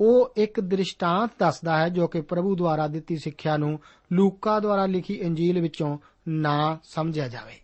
ਉਹ 0.00 0.34
ਇੱਕ 0.36 0.60
ਦ੍ਰਿਸ਼ਟਾਂਤ 0.60 1.30
ਦੱਸਦਾ 1.38 1.78
ਹੈ 1.78 1.88
ਜੋ 1.88 2.06
ਕਿ 2.06 2.20
ਪ੍ਰਭੂ 2.20 2.56
ਦੁਆਰਾ 2.56 2.86
ਦਿੱਤੀ 2.86 3.16
ਸਿੱਖਿਆ 3.16 3.56
ਨੂੰ 3.56 3.80
ਲੂਕਾ 4.12 4.60
ਦੁਆਰਾ 4.60 4.86
ਲਿਖੀ 4.86 5.14
ਇੰਜੀਲ 5.14 5.60
ਵਿੱਚੋਂ 5.60 5.98
ਨਾ 6.28 6.78
ਸਮਝਿਆ 6.84 7.28
ਜਾਵੇ। 7.28 7.54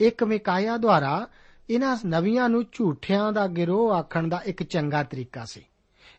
ਇੱਕ 0.00 0.24
ਮਿਕਾਇਆ 0.24 0.76
ਦੁਆਰਾ 0.76 1.26
ਇਹਨਾਂ 1.70 1.96
ਨਵੀਆਂ 2.06 2.48
ਨੂੰ 2.48 2.64
ਝੂਠਿਆਂ 2.72 3.32
ਦਾ 3.32 3.46
ਗਿਰੋਹ 3.46 3.92
ਆਖਣ 3.92 4.28
ਦਾ 4.28 4.40
ਇੱਕ 4.44 4.62
ਚੰਗਾ 4.62 5.02
ਤਰੀਕਾ 5.02 5.44
ਸੀ। 5.44 5.62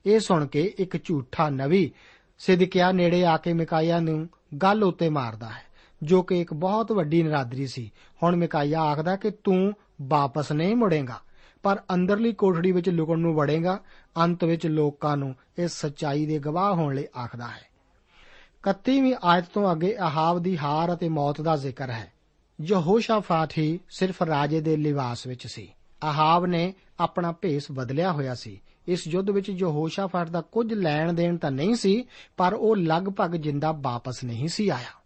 ਇਹ 0.06 0.20
ਸੁਣ 0.20 0.46
ਕੇ 0.48 0.74
ਇੱਕ 0.78 1.04
ਝੂਠਾ 1.04 1.50
ਨਵੀ 1.50 1.92
ਸਿਦਕਿਆ 2.38 2.92
ਨੇੜੇ 2.92 3.26
ਆ 3.26 3.38
ਕੇ 3.38 3.54
ਮਿਕਾਇਆ 3.54 4.00
ਨੂੰ 4.00 4.30
ਗੱਲ 4.62 4.84
ਉੱਤੇ 4.84 5.10
ਮਾਰਦਾ 5.10 5.50
ਹੈ, 5.50 5.64
ਜੋ 6.04 6.22
ਕਿ 6.22 6.42
ਇੱਕ 6.42 6.54
ਬਹੁਤ 6.54 6.92
ਵੱਡੀ 6.92 7.24
ਨਰਾਦਰੀ 7.24 7.68
ਸੀ। 7.68 7.92
ਹੁਣ 8.24 8.36
ਮਿਕਾਇਆ 8.36 8.82
ਆਖਦਾ 8.82 9.16
ਕਿ 9.16 9.32
ਤੂੰ 9.32 9.74
ਵਾਪਸ 10.02 10.52
ਨਹੀਂ 10.52 10.76
ਮੁੜੇਗਾ, 10.76 11.20
ਪਰ 11.64 11.82
ਅੰਦਰਲੀ 11.94 12.34
ਕੋਠੜੀ 12.34 12.72
ਵਿੱਚ 12.72 12.90
ਲੁਕਣ 12.90 13.20
ਨੂੰ 13.20 13.36
ਵੜੇਗਾ, 13.36 13.80
ਅੰਤ 14.18 14.44
ਵਿੱਚ 14.44 14.68
ਲੋਕਾਂ 14.68 15.18
ਨੂੰ 15.18 15.36
ਇਸ 15.58 15.72
ਸੱਚਾਈ 15.72 16.26
ਦੇ 16.26 16.40
ਗਵਾਹ 16.40 16.74
ਹੋਣ 16.74 16.96
ਲਈ 16.96 17.06
ਆਖਦਾ 17.18 17.48
ਹੈ। 17.48 17.66
31ਵੀਂ 18.64 19.16
ਆਇਤ 19.24 19.46
ਤੋਂ 19.46 19.72
ਅੱਗੇ 19.72 19.96
ਆਹਾਬ 19.96 20.40
ਦੀ 20.40 20.58
ਹਾਰ 20.58 20.94
ਅਤੇ 20.94 21.10
ਮੌਤ 21.10 21.42
ਦਾ 21.42 21.56
ਜ਼ਿਕਰ 21.56 21.90
ਹੈ। 21.90 22.17
ਯਹੋਸ਼ਾਫਾਟ 22.62 23.58
ਹੀ 23.58 23.80
ਸਿਰਫ 23.90 24.24
ਰਾਜੇ 24.24 24.62
ਦੇ 24.62 24.78
ਲਿਵਾਸ 24.78 25.28
ਵਿੱਚ 25.28 25.48
ਸੀ। 25.48 25.74
ਆਹਾਬ 26.04 26.46
ਨੇ 26.46 26.74
ਆਪਣਾ 27.00 27.32
ਭੇਸ 27.32 27.68
ਬਦਲਿਆ 27.72 28.12
ਹੋਇਆ 28.12 28.36
ਸੀ। 28.36 28.62
ਇਸ 28.88 29.08
ਯੁੱਧ 29.08 29.30
ਵਿੱਚ 29.30 29.50
ਯਹੋਸ਼ਾਫਾਟ 29.50 30.30
ਦਾ 30.30 30.42
ਕੁਝ 30.42 30.74
ਲੈਣ 30.74 31.14
ਦੇਣ 31.14 31.38
ਤਾਂ 31.38 31.52
ਨਹੀਂ 31.52 31.76
ਸੀ, 31.76 32.06
ਪਰ 32.38 32.54
ਉਹ 32.54 32.76
ਲਗਭਗ 32.76 33.36
ਜਿੰਦਾ 33.36 33.72
ਵਾਪਸ 33.72 34.24
ਨਹੀਂ 34.24 34.48
ਸੀ 34.48 34.70
ਆਇਆ। 34.70 35.02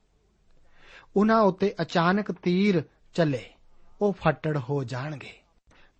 ਉਹਨਾਂ 1.15 1.41
ਉੱਤੇ 1.41 1.73
ਅਚਾਨਕ 1.81 2.31
ਤੀਰ 2.31 2.83
ਚੱਲੇ। 3.13 3.45
ਉਹ 4.01 4.13
ਫੱਟੜ 4.13 4.57
ਹੋ 4.57 4.83
ਜਾਣਗੇ। 4.83 5.33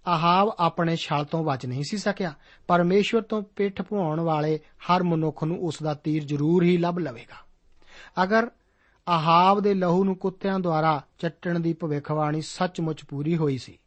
ਆਹਾਬ 0.08 0.56
ਆਪਣੇ 0.60 0.96
ਛਲ 0.96 1.26
ਤੋਂ 1.26 1.44
ਬਚ 1.44 1.66
ਨਹੀਂ 1.66 1.84
ਸੀ 1.84 1.98
ਸਕਿਆ। 1.98 2.34
ਪਰਮੇਸ਼ਵਰ 2.68 3.22
ਤੋਂ 3.22 3.42
ਪਿੱਠ 3.42 3.82
ਪੁਆਉਣ 3.82 4.20
ਵਾਲੇ 4.20 4.58
ਹਰ 4.58 5.04
ਮਨੁੱਖ 5.04 5.44
ਨੂੰ 5.44 5.60
ਉਸ 5.60 5.78
ਦਾ 5.84 5.94
ਤੀਰ 5.94 6.24
ਜ਼ਰੂਰ 6.24 6.64
ਹੀ 6.64 6.78
ਲੱਭ 6.78 7.00
ਲਵੇਗਾ। 7.00 7.52
ਅਗਰ 8.24 8.52
ਆਹਾਬ 9.08 9.60
ਦੇ 9.60 9.74
ਲਹੂ 9.74 10.04
ਨੂੰ 10.04 10.16
ਕੁੱਤਿਆਂ 10.16 10.60
ਦੁਆਰਾ 10.60 11.02
ਚੱਟਣ 11.20 11.60
ਦੀ 11.60 11.74
ਭਵਿੱਖਬਾਣੀ 11.74 12.42
ਸੱਚਮੁੱਚ 12.42 13.06
ਪੂਰੀ 13.06 13.38
ਹੋਈ 13.38 13.58
ਸੀ। 13.58 13.78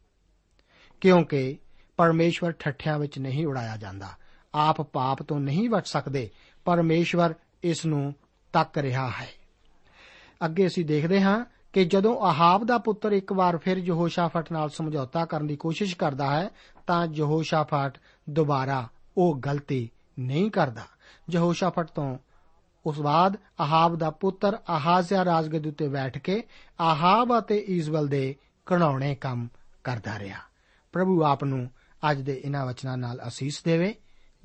ਕਿਉਂਕਿ 1.01 1.57
ਪਰਮੇਸ਼ਵਰ 1.97 2.51
ਠੱਠਿਆਂ 2.51 2.99
ਵਿੱਚ 2.99 3.19
ਨਹੀਂ 3.19 3.47
ਉਡਾਇਆ 3.47 3.77
ਜਾਂਦਾ। 3.77 4.07
ਆਪ 4.55 4.81
ਪਾਪ 4.81 5.23
ਤੋਂ 5.23 5.39
ਨਹੀਂ 5.39 5.69
ਬਚ 5.69 5.87
ਸਕਦੇ। 5.87 6.29
ਪਰਮੇਸ਼ਵਰ 6.65 7.33
ਇਸ 7.63 7.85
ਨੂੰ 7.85 8.13
ਤੱਕ 8.53 8.77
ਰਿਹਾ 8.77 9.09
ਹੈ। 9.09 9.27
ਅੱਗੇ 10.45 10.67
ਅਸੀਂ 10.67 10.85
ਦੇਖਦੇ 10.85 11.21
ਹਾਂ 11.21 11.45
ਕਿ 11.73 11.85
ਜਦੋਂ 11.85 12.21
ਆਹਾਬ 12.21 12.65
ਦਾ 12.65 12.77
ਪੁੱਤਰ 12.77 13.11
ਇੱਕ 13.11 13.33
ਵਾਰ 13.33 13.57
ਫਿਰ 13.57 13.77
ਯਹੋਸ਼ਾਫਟ 13.77 14.51
ਨਾਲ 14.51 14.69
ਸਮਝੌਤਾ 14.69 15.25
ਕਰਨ 15.25 15.47
ਦੀ 15.47 15.55
ਕੋਸ਼ਿਸ਼ 15.55 15.95
ਕਰਦਾ 15.95 16.39
ਹੈ, 16.39 16.49
ਤਾਂ 16.87 17.07
ਯਹੋਸ਼ਾਫਟ 17.13 17.97
ਦੁਬਾਰਾ 18.29 18.87
ਉਹ 19.17 19.41
ਗਲਤੀ 19.45 19.89
ਨਹੀਂ 20.19 20.51
ਕਰਦਾ। 20.51 20.85
ਯਹੋਸ਼ਾਫਟ 21.31 21.87
ਤੋਂ 21.87 22.17
ਉਸ 22.85 22.99
ਬਾਅਦ 22.99 23.37
ਆਹਾਬ 23.59 23.95
ਦਾ 23.95 24.09
ਪੁੱਤਰ 24.09 24.57
ਆਹਾਜ਼ਿਆ 24.69 25.25
ਰਾਜਗੱਦੀ 25.25 25.69
ਉੱਤੇ 25.69 25.87
ਬੈਠ 25.87 26.17
ਕੇ 26.17 26.43
ਆਹਾਬ 26.79 27.39
ਅਤੇ 27.39 27.65
ਈਜ਼ਬਲ 27.69 28.07
ਦੇ 28.07 28.35
ਘਣਾਉਣੇ 28.73 29.15
ਕੰਮ 29.15 29.47
ਕਰਦਾ 29.83 30.19
ਰਿਹਾ। 30.19 30.39
ਪ੍ਰਭੂ 30.93 31.23
ਆਪ 31.23 31.43
ਨੂੰ 31.43 31.69
ਅੱਜ 32.11 32.21
ਦੇ 32.21 32.41
ਇਹਨਾਂ 32.45 32.65
ਵਚਨਾਂ 32.65 32.97
ਨਾਲ 32.97 33.19
ਅਸੀਸ 33.27 33.63
ਦੇਵੇ। 33.63 33.95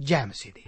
ਜੈ 0.00 0.26
ਮਸੀਹ 0.26 0.52
ਦੀ। 0.52 0.64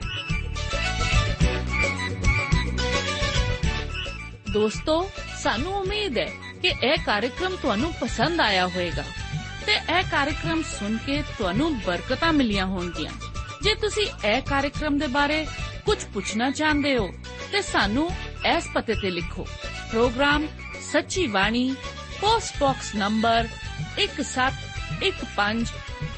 ਦੋਸਤੋ, 4.52 5.11
ਸਾਨੂੰ 5.42 5.72
ਉਮੀਦ 5.72 6.18
ਹੈ 6.18 6.30
ਕਿ 6.62 6.68
ਇਹ 6.68 6.96
ਕਾਰਜਕ੍ਰਮ 7.06 7.56
ਤੁਹਾਨੂੰ 7.62 7.92
ਪਸੰਦ 8.00 8.40
ਆਇਆ 8.40 8.66
ਹੋਵੇਗਾ 8.66 9.04
ਤੇ 9.66 9.72
ਇਹ 9.72 10.02
ਕਾਰਜਕ੍ਰਮ 10.11 10.62
ਸੁਣ 10.62 10.96
ਕੇ 10.96 11.22
ਤੁਹਾਨੂੰ 11.22 11.78
ਬਰਕਤਾਂ 11.78 12.32
ਮਿਲੀਆਂ 12.32 12.66
ਹੋਣਗੀਆਂ। 12.66 13.12
ਜੇ 13.62 13.74
ਤੁਸੀਂ 13.74 14.28
ਇਹ 14.28 14.42
ਕਾਰਜਕ੍ਰਮ 14.42 14.98
ਦੇ 14.98 15.06
ਬਾਰੇ 15.06 15.46
ਕੁਝ 15.87 15.99
ਪੁੱਛਣਾ 16.14 16.51
ਚਾਹੁੰਦੇ 16.51 16.97
ਹੋ 16.97 17.07
ਤੇ 17.53 17.61
ਸਾਨੂੰ 17.62 18.11
ਇਸ 18.49 18.66
ਪਤੇ 18.75 18.95
ਤੇ 19.03 19.11
ਲਿਖੋ 19.11 19.47
programme 19.90 20.47
Sachi 20.92 21.27
Bani 21.29 21.75
post 22.21 22.57
box 22.61 22.95
number 22.97 23.49
1715 23.99 25.64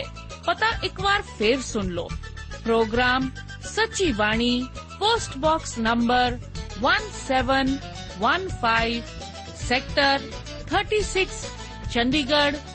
ਪਤਾ 0.45 0.69
ਇੱਕ 0.83 1.01
ਵਾਰ 1.01 1.21
ਫੇਰ 1.31 1.61
ਸੁਣ 1.63 1.89
ਲਓ 1.91 2.09
programme 2.63 3.29
Sachi 3.69 4.13
Bani 4.13 4.67
post 4.99 5.37
box 5.39 5.77
number 5.79 6.37
1715 6.83 9.01
sector 9.63 10.19
36 10.71 11.27
Chandigarh 11.89 12.74